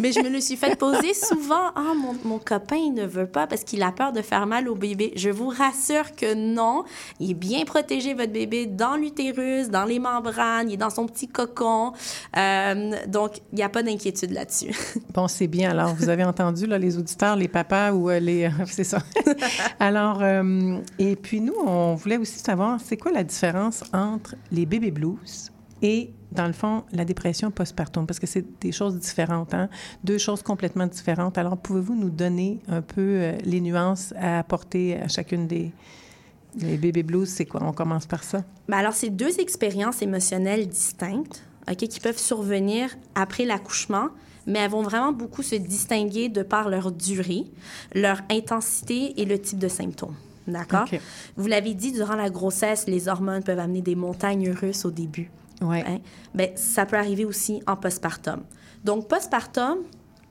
[0.00, 1.70] Mais je me le suis fait poser souvent.
[1.74, 4.68] Ah, mon, mon copain, il ne veut pas parce qu'il a peur de faire mal
[4.68, 5.12] au bébé.
[5.16, 6.84] Je vous rassure que non.
[7.20, 11.06] Il est bien protégé, votre bébé, dans l'utérus, dans les membranes, il est dans son
[11.06, 11.92] petit cocon.
[12.36, 14.74] Euh, donc, il n'y a pas d'inquiétude là-dessus.
[15.14, 15.70] Bon, c'est bien.
[15.70, 18.50] Alors, vous avez entendu, là, les auditeurs, les papas ou euh, les...
[18.66, 18.98] c'est ça.
[19.78, 24.66] Alors, euh, et puis nous, on voulait aussi savoir, c'est quoi la différence entre les
[24.66, 28.06] bébés blues et, dans le fond, la dépression postpartum?
[28.06, 29.68] Parce que c'est des choses différentes, hein?
[30.02, 31.38] Deux choses complètement différentes.
[31.38, 35.70] Alors, pouvez-vous nous donner un peu euh, les nuances à apporter à chacune des...
[36.56, 37.62] Les bébés blues, c'est quoi?
[37.64, 38.44] On commence par ça.
[38.68, 44.08] Ben alors, c'est deux expériences émotionnelles distinctes ok, qui peuvent survenir après l'accouchement,
[44.46, 47.44] mais elles vont vraiment beaucoup se distinguer de par leur durée,
[47.94, 50.16] leur intensité et le type de symptômes.
[50.46, 50.86] D'accord?
[51.36, 55.30] Vous l'avez dit, durant la grossesse, les hormones peuvent amener des montagnes russes au début.
[55.62, 55.80] Oui.
[55.86, 56.00] Hein?
[56.34, 58.42] Ben, ça peut arriver aussi en postpartum.
[58.84, 59.78] Donc, postpartum,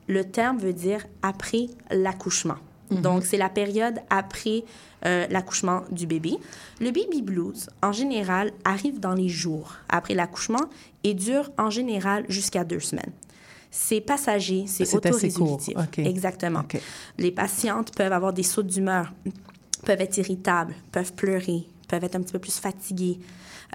[0.07, 2.57] le terme veut dire après l'accouchement.
[3.01, 4.63] Donc, c'est la période après
[5.05, 6.37] euh, l'accouchement du bébé.
[6.79, 10.65] Le baby blues, en général, arrive dans les jours après l'accouchement
[11.03, 13.11] et dure en général jusqu'à deux semaines.
[13.71, 15.75] C'est passager, c'est autorésolutif.
[15.77, 15.99] OK.
[15.99, 16.59] Exactement.
[17.17, 19.11] Les patientes peuvent avoir des sauts d'humeur,
[19.85, 23.19] peuvent être irritables, peuvent pleurer, peuvent être un petit peu plus fatiguées.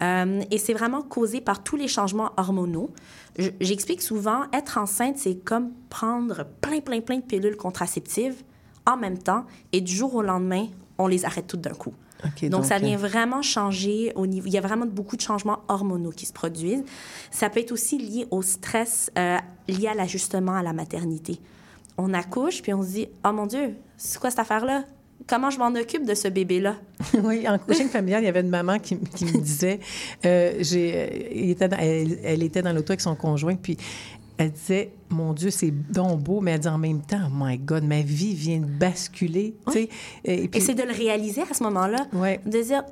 [0.00, 2.90] Euh, et c'est vraiment causé par tous les changements hormonaux.
[3.36, 8.36] Je- J'explique souvent, être enceinte, c'est comme prendre plein, plein, plein de pilules contraceptives
[8.88, 10.66] en même temps et du jour au lendemain,
[10.96, 11.92] on les arrête toutes d'un coup.
[12.42, 14.46] Donc, ça euh, vient vraiment changer au niveau.
[14.48, 16.82] Il y a vraiment beaucoup de changements hormonaux qui se produisent.
[17.30, 21.38] Ça peut être aussi lié au stress euh, lié à l'ajustement à la maternité.
[21.96, 24.82] On accouche, puis on se dit Oh mon Dieu, c'est quoi cette affaire-là?
[25.28, 26.76] Comment je m'en occupe de ce bébé-là?
[27.22, 29.80] Oui, en coaching familial, il y avait une maman qui, qui me disait,
[30.24, 33.76] euh, j'ai, euh, elle, elle était dans l'auto avec son conjoint, puis
[34.38, 37.58] elle disait, mon Dieu, c'est donc beau, mais elle dit en même temps, oh my
[37.58, 39.88] God, ma vie vient de basculer, tu sais.
[40.24, 42.40] Et, Et c'est de le réaliser à ce moment-là, Ouais.
[42.46, 42.82] de dire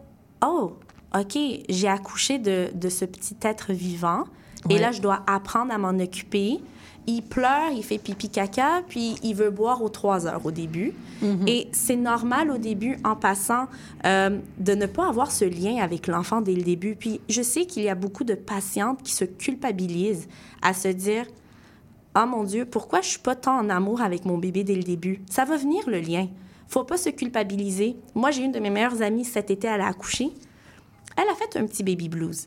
[0.45, 0.75] Oh,
[1.19, 1.39] OK,
[1.69, 4.25] j'ai accouché de, de ce petit être vivant,
[4.69, 4.75] Ouais.
[4.75, 6.59] et là, je dois apprendre à m'en occuper.
[7.07, 10.93] Il pleure, il fait pipi caca, puis il veut boire aux trois heures au début.
[11.23, 11.49] Mm-hmm.
[11.49, 13.67] Et c'est normal au début, en passant,
[14.05, 16.97] euh, de ne pas avoir ce lien avec l'enfant dès le début.
[16.97, 20.29] Puis je sais qu'il y a beaucoup de patientes qui se culpabilisent
[20.63, 21.27] à se dire
[22.19, 24.83] ah mon Dieu, pourquoi je suis pas tant en amour avec mon bébé dès le
[24.83, 25.21] début?
[25.29, 26.29] Ça va venir le lien.
[26.67, 27.95] Faut pas se culpabiliser.
[28.15, 30.31] Moi, j'ai une de mes meilleures amies cet été, elle a accouché.
[31.17, 32.47] Elle a fait un petit baby blues.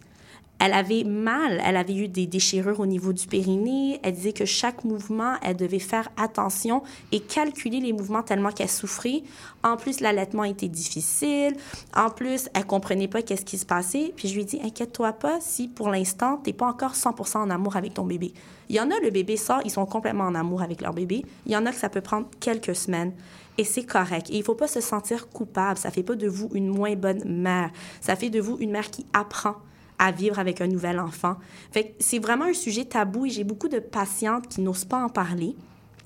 [0.59, 3.97] Elle avait mal, elle avait eu des déchirures au niveau du périnée.
[4.03, 6.83] Elle disait que chaque mouvement, elle devait faire attention
[7.13, 9.23] et calculer les mouvements tellement qu'elle souffrait.
[9.63, 11.55] En plus, l'allaitement était difficile.
[11.95, 14.13] En plus, elle comprenait pas qu'est-ce qui se passait.
[14.17, 17.49] Puis je lui ai dit, inquiète-toi pas si pour l'instant, t'es pas encore 100% en
[17.49, 18.33] amour avec ton bébé.
[18.67, 21.23] Il y en a, le bébé sort, ils sont complètement en amour avec leur bébé.
[21.45, 23.13] Il y en a que ça peut prendre quelques semaines.
[23.57, 24.29] Et c'est correct.
[24.29, 25.77] Et il faut pas se sentir coupable.
[25.77, 27.71] Ça fait pas de vous une moins bonne mère.
[28.01, 29.55] Ça fait de vous une mère qui apprend
[29.99, 31.35] à vivre avec un nouvel enfant.
[31.71, 35.03] Fait que c'est vraiment un sujet tabou et j'ai beaucoup de patientes qui n'osent pas
[35.03, 35.55] en parler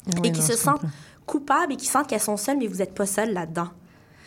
[0.07, 0.81] Ouais, et qui non, se sentent
[1.25, 3.69] coupables et qui sentent qu'elles sont seules, mais vous n'êtes pas seule là-dedans.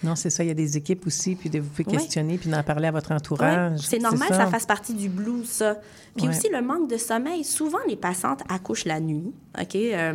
[0.03, 2.49] non, c'est ça, il y a des équipes aussi, puis de, vous pouvez questionner, puis
[2.49, 3.81] d'en parler à votre entourage.
[3.81, 4.47] c'est normal, ça.
[4.47, 5.77] fasse partie du blues, ça.
[6.17, 7.45] Puis aussi le manque de sommeil.
[7.45, 9.35] Souvent, les patientes accouchent la nuit.
[9.61, 9.75] OK?
[9.75, 10.14] Euh,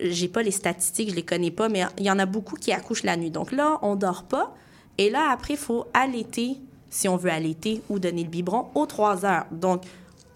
[0.00, 2.72] j'ai pas les statistiques, je les connais pas, mais il y en a beaucoup qui
[2.72, 3.30] accouchent la nuit.
[3.30, 4.54] Donc là, on dort pas.
[4.98, 6.56] Et là, après, il faut allaiter,
[6.96, 9.44] si on veut allaiter ou donner le biberon, aux trois heures.
[9.52, 9.82] Donc,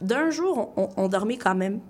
[0.02, 1.80] d'un jour, on, dormait quand même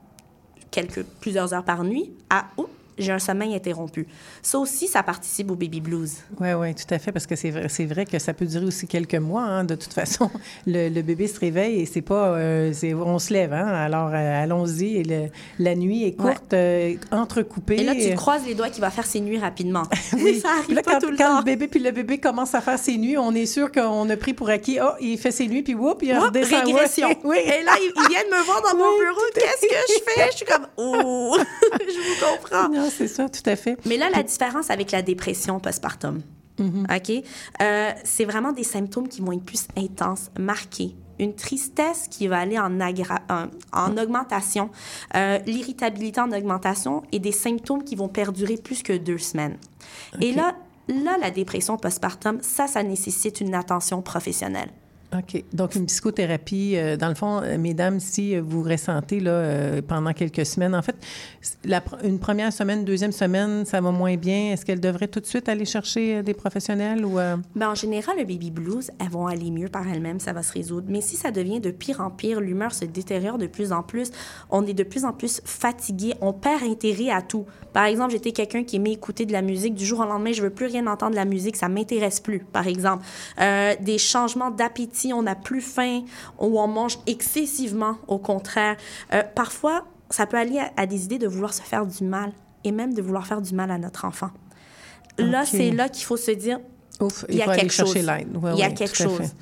[0.71, 2.69] quelques, plusieurs heures par nuit à oh,
[2.99, 4.07] j'ai un sommeil interrompu.
[4.43, 6.15] Ça aussi, ça participe au baby blues.
[6.41, 8.65] Oui, oui, tout à fait, parce que c'est vrai, c'est vrai que ça peut durer
[8.67, 9.43] aussi quelques mois.
[9.45, 9.65] hein.
[9.65, 10.31] De toute façon,
[10.67, 13.53] le, le bébé se réveille et c'est pas, euh, c'est, on se lève.
[13.53, 13.67] Hein?
[13.67, 14.97] Alors, euh, allons-y.
[14.97, 15.29] Et le-
[15.59, 17.77] la nuit est courte, euh, entrecoupée.
[17.81, 19.83] Et là, tu croises les doigts qu'il va faire ses nuits rapidement.
[20.23, 21.39] Oui, ça arrive là, pas quand, tout le quand temps.
[21.39, 24.17] le bébé puis le bébé commence à faire ses nuits, on est sûr qu'on a
[24.17, 24.79] pris pour acquis.
[24.83, 26.53] Oh, il fait ses nuits puis whoop, il Oups, redescend.
[26.53, 27.09] Ouais, régression.
[27.25, 27.37] Oui.
[27.43, 29.21] Et là, ils, ils viennent me voir dans mon bureau.
[29.35, 30.31] Qu'est-ce que je fais?
[30.33, 32.69] Je suis comme, oh, je vous comprends.
[32.81, 33.79] Non, c'est ça, tout à fait.
[33.87, 36.23] Mais là, la différence avec la dépression postpartum,
[36.59, 36.95] Mm-hmm.
[37.21, 37.25] OK?
[37.63, 40.95] Euh, c'est vraiment des symptômes qui vont être plus intenses, marqués.
[41.19, 44.69] Une tristesse qui va aller en, agra- en, en augmentation,
[45.17, 49.57] euh, l'irritabilité en augmentation et des symptômes qui vont perdurer plus que deux semaines.
[50.21, 50.55] Et là,
[50.89, 54.71] là, la dépression postpartum, ça, ça nécessite une attention professionnelle.
[55.13, 55.43] OK.
[55.53, 60.13] Donc, une psychothérapie, euh, dans le fond, euh, mesdames, si euh, vous ressentez là, pendant
[60.13, 60.95] quelques semaines, en fait,
[62.05, 65.49] une première semaine, deuxième semaine, ça va moins bien, est-ce qu'elle devrait tout de suite
[65.49, 67.17] aller chercher des professionnels ou...
[67.57, 70.53] Ben, en général, le baby blues, elles vont aller mieux par elles-mêmes, ça va se
[70.53, 70.87] résoudre.
[70.89, 74.11] Mais si ça devient de pire en pire, l'humeur se détériore de plus en plus,
[74.51, 77.47] on est de plus en plus fatigué, on perd intérêt à tout.
[77.73, 79.75] Par exemple, j'étais quelqu'un qui aimait écouter de la musique.
[79.75, 82.41] Du jour au lendemain, je veux plus rien entendre de la musique, ça m'intéresse plus,
[82.41, 83.05] par exemple.
[83.39, 86.03] Des changements d'appétit, on n'a plus faim,
[86.39, 88.77] ou on mange excessivement, au contraire.
[89.13, 92.33] Euh, parfois, ça peut aller à, à des idées de vouloir se faire du mal,
[92.65, 94.31] et même de vouloir faire du mal à notre enfant.
[95.19, 96.59] Là, c'est là qu'il faut se dire,
[97.01, 98.09] Ouf, il y il a faut aller quelque chercher chose.
[98.43, 99.19] Ouais, il y a quelque tout à chose.
[99.19, 99.33] fait.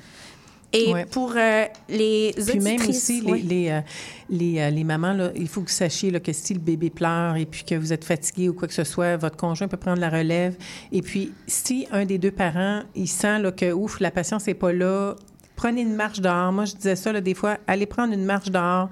[0.71, 1.05] Et Ouais.
[1.05, 3.39] pour euh, les Puis même aussi, les, ouais.
[3.39, 3.81] les, euh,
[4.29, 6.91] les, euh, les mamans, là, il faut que vous sachiez là, que si le bébé
[6.91, 9.77] pleure et puis que vous êtes fatigué ou quoi que ce soit, votre conjoint peut
[9.77, 10.55] prendre la relève.
[10.91, 14.53] Et puis, si un des deux parents, il sent là, que, ouf, la patience n'est
[14.53, 15.15] pas là,
[15.59, 16.51] prenez une marche dehors.
[16.53, 18.89] Moi, je disais ça, là, des fois, allez prendre une marche dehors.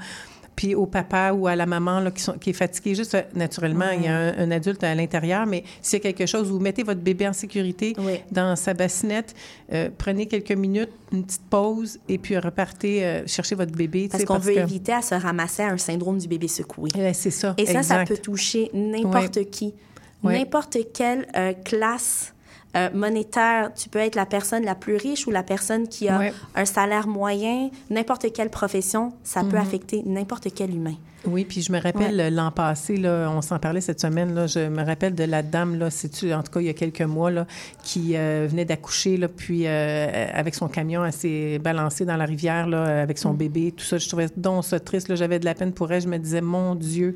[0.57, 3.21] Puis au papa ou à la maman là, qui, sont, qui est fatigué, juste euh,
[3.35, 6.49] naturellement, il y a un, un adulte à l'intérieur, mais s'il y a quelque chose,
[6.49, 7.95] vous mettez votre bébé en sécurité
[8.31, 9.35] dans sa bassinette,
[9.71, 14.09] euh, prenez quelques minutes, une petite pause, et puis repartez euh, chercher votre bébé.
[14.11, 16.89] Parce qu'on veut que- éviter à se ramasser à un syndrome du bébé secoué.
[17.13, 17.53] c'est ça.
[17.59, 19.75] Et ça, ça peut toucher n'importe qui.
[20.23, 20.39] Ouais.
[20.39, 22.33] N'importe quelle euh, classe
[22.77, 23.71] euh, monétaire.
[23.75, 26.33] Tu peux être la personne la plus riche ou la personne qui a Ouais.
[26.55, 27.69] un salaire moyen.
[27.89, 29.61] N'importe quelle profession, ça peut Mhm.
[29.67, 30.95] affecter n'importe quel humain.
[31.25, 32.29] Oui, puis je me rappelle Ouais.
[32.29, 35.77] l'an passé, là, on s'en parlait cette semaine, là, je me rappelle de la dame,
[35.77, 37.47] là, c'est-tu, en tout cas il y a quelques mois, là,
[37.83, 42.25] qui euh, venait d'accoucher, là, puis euh, avec son camion, elle s'est balancée dans la
[42.25, 43.97] rivière là, avec son bébé, tout ça.
[43.97, 46.01] Je trouvais donc ça triste, j'avais de la peine pour elle.
[46.03, 47.15] Je me disais, mon Dieu,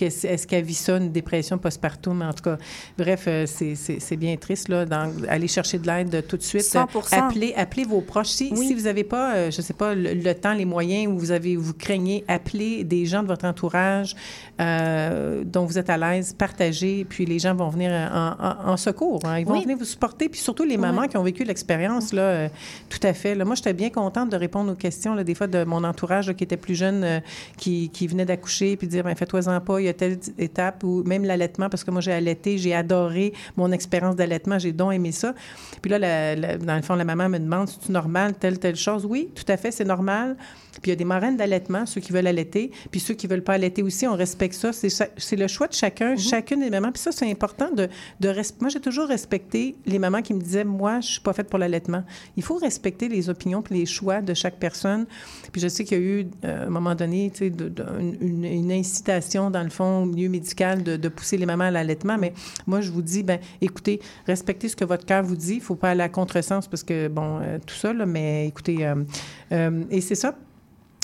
[0.00, 2.22] est-ce qu'elle vit ça, une dépression postpartum?
[2.22, 2.58] En tout cas,
[2.98, 6.62] bref, euh, c'est, bien triste, là, dans- aller chercher de l'aide tout de suite.
[6.64, 7.16] 100%.
[7.28, 8.28] Appelez, appelez vos proches.
[8.28, 8.66] Si, Oui.
[8.68, 11.30] si vous n'avez pas, je ne sais pas, le, le temps, les moyens, ou vous
[11.30, 14.14] avez, vous craignez, appelez des gens de votre entourage
[14.60, 18.76] euh, dont vous êtes à l'aise, partagez, puis les gens vont venir en, en- en
[18.76, 19.20] secours.
[19.24, 19.38] hein.
[19.38, 19.62] Ils vont Oui.
[19.62, 22.48] venir vous supporter, puis surtout les mamans qui ont vécu l'expérience, là, euh,
[22.88, 23.34] tout à fait.
[23.34, 26.28] Là, moi, j'étais bien contente de répondre aux questions, là, des fois, de mon entourage
[26.28, 27.20] là, qui était plus jeune, euh,
[27.56, 31.02] qui, qui venait d'accoucher, puis dire, ben, fais-toi-en pas, il y a telle étape, ou
[31.04, 35.12] même l'allaitement, parce que moi, j'ai allaité, j'ai adoré mon expérience d'allaitement, j'ai donc aimé
[35.12, 35.34] ça.
[35.80, 38.76] Puis là, la- la- dans le fond, la maman me demande, c'est normal, telle, telle
[38.76, 39.04] chose?
[39.06, 40.36] Oui, tout à fait, c'est normal.
[40.80, 43.42] Puis il y a des marraines d'allaitement, ceux qui veulent allaiter, puis ceux qui veulent
[43.44, 44.72] pas allaiter aussi, on respecte ça.
[44.72, 46.92] C'est, le choix de chacun, chacune des mamans.
[46.92, 47.88] Puis ça, c'est important de,
[48.20, 51.48] de Moi, j'ai toujours respecté les mamans qui me disaient, moi, je suis pas faite
[51.48, 52.02] pour l'allaitement.
[52.36, 55.06] Il faut respecter les opinions puis les choix de chaque personne.
[55.52, 57.68] Puis je sais qu'il y a eu, euh, à un moment donné, tu sais, de-
[57.68, 57.84] de-
[58.20, 61.70] une, une incitation, dans le fond, au milieu médical, de, de pousser les mamans à
[61.70, 62.16] l'allaitement.
[62.18, 62.32] Mais
[62.66, 65.54] moi, je vous dis, ben, écoutez, respectez ce que votre cœur vous dit.
[65.54, 68.86] Il faut pas aller à contresens parce que, bon, euh, tout ça, là, mais écoutez,
[68.86, 70.34] euh, et c'est ça.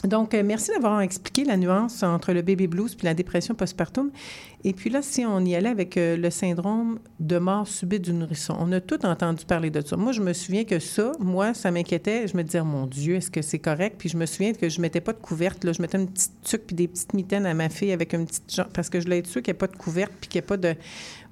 [0.04, 4.12] Donc, euh, merci d'avoir expliqué la nuance entre le baby blues puis la dépression postpartum.
[4.62, 8.12] Et puis là, si on y allait avec euh, le syndrome de mort subite du
[8.12, 9.96] nourrisson, on a tout entendu parler de ça.
[9.96, 12.28] Moi, je me souviens que ça, moi, ça m'inquiétait.
[12.28, 13.96] Je me disais, mon Dieu, est-ce que c'est correct?
[13.98, 15.66] Puis je me souviens que je mettais pas de couverte.
[15.72, 18.54] Je mettais une petite tuque puis des petites mitaines à ma fille avec une petite...
[18.54, 20.38] genre- Parce que je voulais être sûre qu'il n'y ait pas de couverte puis qu'il
[20.40, 20.76] n'y ait pas de...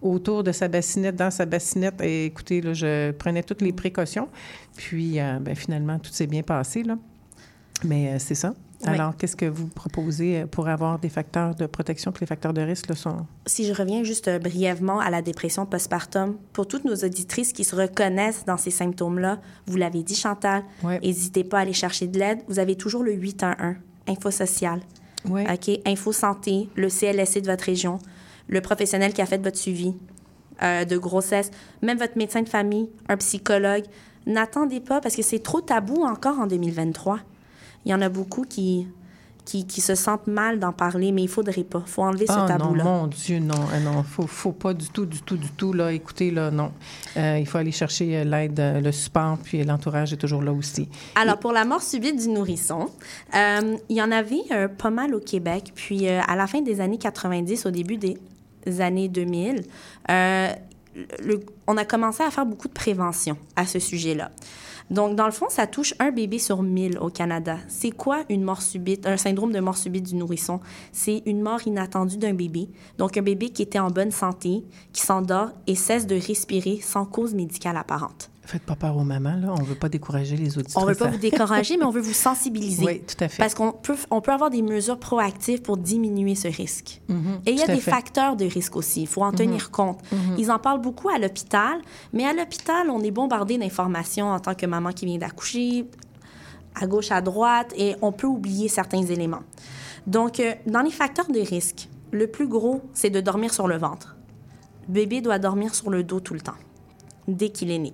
[0.02, 2.00] autour de sa bassinette, dans sa bassinette.
[2.00, 4.28] Et écoutez, là, je prenais toutes les précautions.
[4.76, 6.98] Puis, euh, ben, finalement, tout s'est bien passé, là.
[7.84, 8.54] Mais euh, c'est ça.
[8.82, 8.88] Oui.
[8.88, 12.52] Alors, qu'est-ce que vous proposez euh, pour avoir des facteurs de protection puis les facteurs
[12.52, 13.26] de risque là, sont...
[13.46, 17.64] Si je reviens juste euh, brièvement à la dépression postpartum, pour toutes nos auditrices qui
[17.64, 20.62] se reconnaissent dans ces symptômes-là, vous l'avez dit, Chantal,
[21.02, 22.40] n'hésitez pas à aller chercher de l'aide.
[22.48, 23.76] Vous avez toujours le 811,
[24.08, 24.80] Info Social.
[25.28, 25.46] Ouais.
[25.50, 25.80] OK?
[25.86, 27.98] Info Santé, le CLSC de votre région,
[28.48, 29.94] le professionnel qui a fait votre suivi
[30.62, 31.50] euh, de grossesse,
[31.82, 33.84] même votre médecin de famille, un psychologue.
[34.26, 37.20] N'attendez pas parce que c'est trop tabou encore en 2023.
[37.86, 38.86] Il y en a beaucoup qui,
[39.46, 41.82] qui, qui se sentent mal d'en parler, mais il faudrait pas.
[41.86, 42.84] Il faut enlever ce Ah non, tabou-là.
[42.84, 43.54] mon Dieu, non.
[43.72, 45.72] Ah non, faut, faut pas du tout, du tout, du tout.
[45.72, 46.72] Là, écoutez, là, non.
[47.16, 50.52] Euh, il faut aller chercher euh, l'aide, euh, le support, puis l'entourage est toujours là
[50.52, 50.88] aussi.
[51.14, 52.90] Alors, pour la mort subite du nourrisson,
[53.36, 55.70] euh, il y en avait euh, pas mal au Québec.
[55.76, 58.18] Puis, euh, à la fin des années 90, au début des
[58.80, 59.62] années 2000,
[60.10, 60.48] euh,
[61.66, 64.30] on a commencé à faire beaucoup de prévention à ce sujet-là.
[64.90, 67.58] Donc, dans le fond, ça touche un bébé sur mille au Canada.
[67.66, 70.60] C'est quoi une mort subite, un syndrome de mort subite du nourrisson?
[70.92, 72.68] C'est une mort inattendue d'un bébé.
[72.96, 77.04] Donc, un bébé qui était en bonne santé, qui s'endort et cesse de respirer sans
[77.04, 78.30] cause médicale apparente.
[78.46, 79.48] Faites pas peur aux mamans, là.
[79.58, 80.82] On veut pas décourager les auditeurs.
[80.82, 82.84] On veut pas vous décourager, mais on veut vous sensibiliser.
[82.84, 83.38] Oui, tout à fait.
[83.42, 87.00] Parce qu'on peut, on peut avoir des mesures proactives pour diminuer ce risque.
[87.08, 87.90] Mhm, Et il y a des fait.
[87.90, 89.02] facteurs de risque aussi.
[89.02, 89.98] Il faut en tenir compte.
[90.12, 90.36] Mhm.
[90.38, 91.80] Ils en parlent beaucoup à l'hôpital,
[92.12, 95.86] mais à l'hôpital, on est bombardé d'informations en tant que maman qui vient d'accoucher,
[96.76, 99.42] à gauche, à droite, et on peut oublier certains éléments.
[100.06, 103.76] Donc, euh, dans les facteurs de risque, le plus gros, c'est de dormir sur le
[103.76, 104.14] ventre.
[104.86, 106.54] Le bébé doit dormir sur le dos tout le temps,
[107.26, 107.92] dès qu'il est né.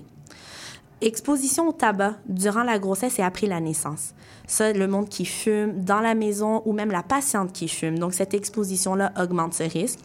[1.03, 4.15] Exposition au tabac durant la grossesse et après la naissance.
[4.47, 7.99] Ça, le monde qui fume dans la maison ou même la patiente qui fume.
[7.99, 9.99] Donc, cette exposition-là augmente ce risque.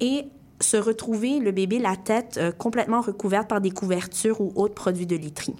[0.00, 0.26] Et
[0.60, 5.06] se retrouver, le bébé, la tête euh, complètement recouverte par des couvertures ou autres produits
[5.06, 5.56] de literie.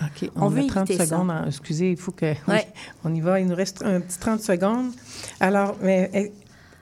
[0.00, 1.10] OK, On on, veut a 30 éviter ça.
[1.16, 1.30] secondes.
[1.30, 2.26] en- excusez, il faut que...
[2.32, 2.66] oui, Ouais.
[3.04, 3.40] on y va.
[3.40, 4.90] Il nous reste un petit 30 secondes.
[5.40, 6.32] Alors, mais,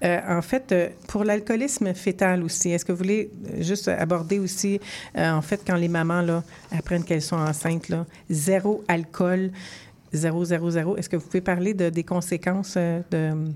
[0.05, 4.39] euh, en fait, euh, pour l'alcoolisme fœtal aussi, est-ce que vous voulez euh, juste aborder
[4.39, 4.81] aussi,
[5.17, 6.43] en fait, quand les mamans
[6.77, 7.93] apprennent qu'elles sont enceintes,
[8.29, 9.51] zéro alcool,
[10.13, 13.03] zéro, zéro, zéro, est-ce que vous pouvez parler de, des conséquences de...
[13.11, 13.55] Ben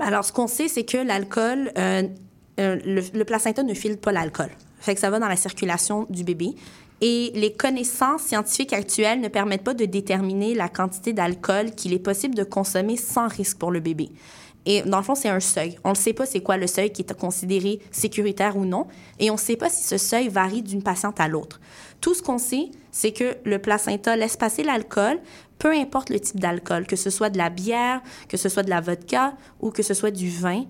[0.00, 4.50] Alors, ce qu'on sait, c'est que l'alcool, le, le placenta ne filtre pas l'alcool.
[4.80, 6.54] Fait que ça va dans la circulation du bébé.
[7.00, 11.98] Et les connaissances scientifiques actuelles ne permettent pas de déterminer la quantité d'alcool qu'il est
[11.98, 14.10] possible de consommer sans risque pour le bébé.
[14.66, 15.78] Et dans le fond, c'est un seuil.
[15.84, 18.86] On ne sait pas c'est quoi le seuil qui est considéré sécuritaire ou non.
[19.18, 21.60] Et on ne sait pas si ce seuil varie d'une patiente à l'autre.
[22.00, 25.18] Tout ce qu'on sait, c'est que le placenta laisse passer l'alcool,
[25.58, 28.70] peu importe le type d'alcool, que ce soit de la bière, que ce soit de
[28.70, 30.64] la vodka ou que ce soit du vin,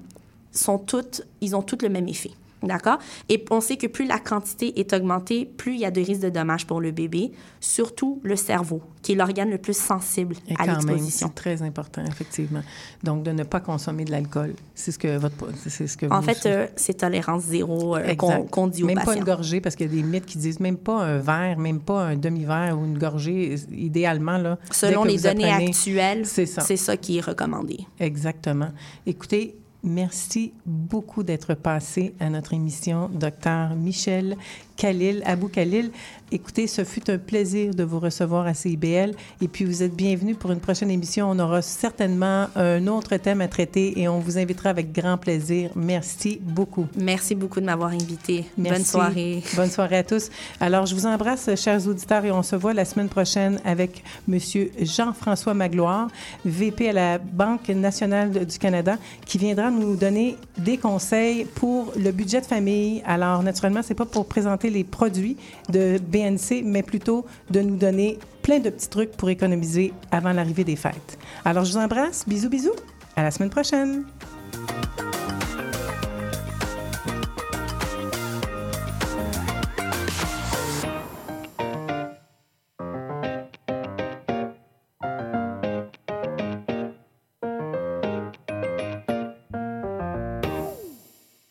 [1.40, 2.30] ils ont toutes le même effet.
[2.66, 2.98] D'accord?
[3.28, 6.22] Et on sait que plus la quantité est augmentée, plus il y a de risques
[6.22, 10.54] de dommages pour le bébé, surtout le cerveau, qui est l'organe le plus sensible Et
[10.58, 11.28] à l'exposition.
[11.28, 12.62] c'est très important, effectivement.
[13.02, 14.54] Donc, de ne pas consommer de l'alcool.
[14.74, 15.34] C'est ce que votre...
[15.66, 18.86] C'est ce que En vous- fait, euh, c'est tolérance zéro euh, qu'on qu'on dit aux
[18.86, 21.18] Même pas une gorgée, parce qu'il y a des mythes qui disent même pas un
[21.18, 24.58] verre, même pas un demi-verre ou une gorgée, idéalement, là.
[24.70, 26.60] Selon les données apprenez- actuelles, C'est ça.
[26.62, 27.78] c'est ça qui est recommandé.
[28.00, 28.68] Exactement.
[29.06, 34.36] Écoutez, merci beaucoup d'être passé à notre émission, docteur Michel
[34.76, 35.90] Khalil, Abou Khalil.
[36.32, 39.12] Écoutez, ce fut un plaisir de vous recevoir à CIBL.
[39.40, 41.30] Et puis, vous êtes bienvenue pour une prochaine émission.
[41.30, 45.70] On aura certainement un autre thème à traiter et on vous invitera avec grand plaisir.
[45.76, 46.86] Merci beaucoup.
[46.96, 48.46] Merci beaucoup de m'avoir invité.
[48.56, 48.84] Bonne Merci.
[48.84, 49.42] soirée.
[49.54, 50.30] Bonne soirée à tous.
[50.58, 54.38] Alors, je vous embrasse, chers auditeurs, et on se voit la semaine prochaine avec M.
[54.80, 56.08] Jean-François Magloire,
[56.44, 62.10] VP à la Banque nationale du Canada, qui viendra nous donner des conseils pour le
[62.10, 63.02] budget de famille.
[63.06, 65.36] Alors, naturellement, c'est pas pour présenter les produits
[65.70, 70.64] de BNC, mais plutôt de nous donner plein de petits trucs pour économiser avant l'arrivée
[70.64, 71.18] des fêtes.
[71.44, 72.24] Alors, je vous embrasse.
[72.28, 72.74] Bisous, bisous.
[73.16, 74.04] À la semaine prochaine.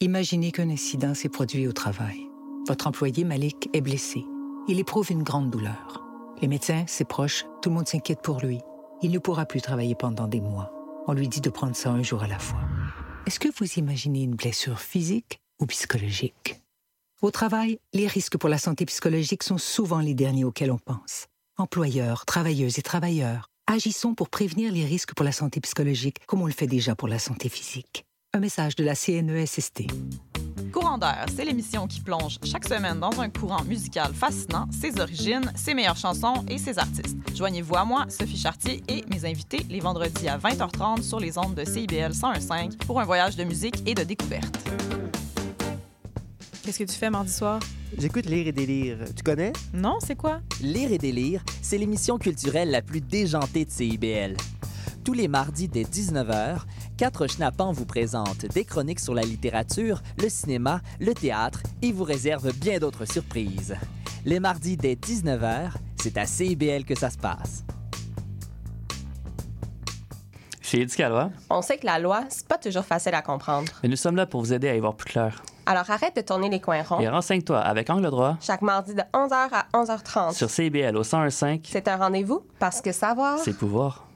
[0.04, 2.33] Imaginez qu'un incident s'est produit au travail.
[2.66, 4.24] Votre employé Malik est blessé.
[4.70, 6.02] Il éprouve une grande douleur.
[6.42, 8.62] Les médecins, ses proches, tout le monde s'inquiète pour lui.
[9.02, 10.72] Il ne pourra plus travailler pendant des mois.
[11.06, 12.62] On lui dit de prendre ça un jour à la fois.
[13.26, 16.62] Est-ce que vous imaginez une blessure physique ou psychologique?
[17.22, 21.28] Au travail, les risques pour la santé psychologique sont souvent les derniers auxquels on pense.
[21.58, 26.48] Employeurs, travailleuses et travailleurs, agissons pour prévenir les risques pour la santé psychologique comme on
[26.48, 28.06] le fait déjà pour la santé physique.
[28.34, 29.84] Un message de la CNESST.
[30.72, 35.52] Courant d'air, c'est l'émission qui plonge chaque semaine dans un courant musical fascinant, ses origines,
[35.56, 37.18] ses meilleures chansons et ses artistes.
[37.36, 41.56] Joignez-vous à moi, Sophie Chartier et mes invités les vendredis à 20h30 sur les ondes
[41.56, 44.58] de CIBL 101.5 pour un voyage de musique et de découverte.
[46.64, 47.60] Qu'est-ce que tu fais mardi soir?
[47.98, 48.98] J'écoute Lire et délire.
[49.16, 49.54] Tu connais?
[49.74, 50.40] Non, c'est quoi?
[50.62, 54.38] Lire et délire, c'est l'émission culturelle la plus déjantée de CIBL.
[55.04, 56.62] Tous les mardis dès 19h,
[56.98, 62.04] quatre schnappants vous présentent des chroniques sur la littérature, le cinéma, le théâtre et vous
[62.04, 63.76] réservent bien d'autres surprises.
[64.26, 65.72] Les mardis dès 19h,
[66.02, 67.64] c'est à CIBL que ça se passe.
[70.74, 71.30] suis Éduc Alois.
[71.50, 73.72] On sait que la loi, c'est pas toujours facile à comprendre.
[73.84, 75.44] Et nous sommes là pour vous aider à y voir plus clair.
[75.66, 77.00] Alors arrête de tourner les coins ronds.
[77.00, 80.34] Et renseigne-toi avec Angle droit Chaque mardi de 11h à 11h30.
[80.34, 81.62] sur CBL au 101.5.
[81.66, 83.38] C'est un rendez-vous parce que savoir.
[83.40, 84.08] C'est pouvoir.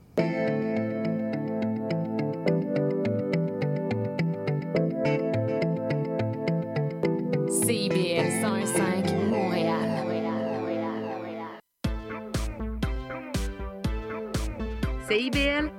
[15.08, 15.72] CIBL,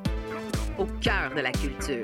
[0.79, 2.03] au cœur de la culture.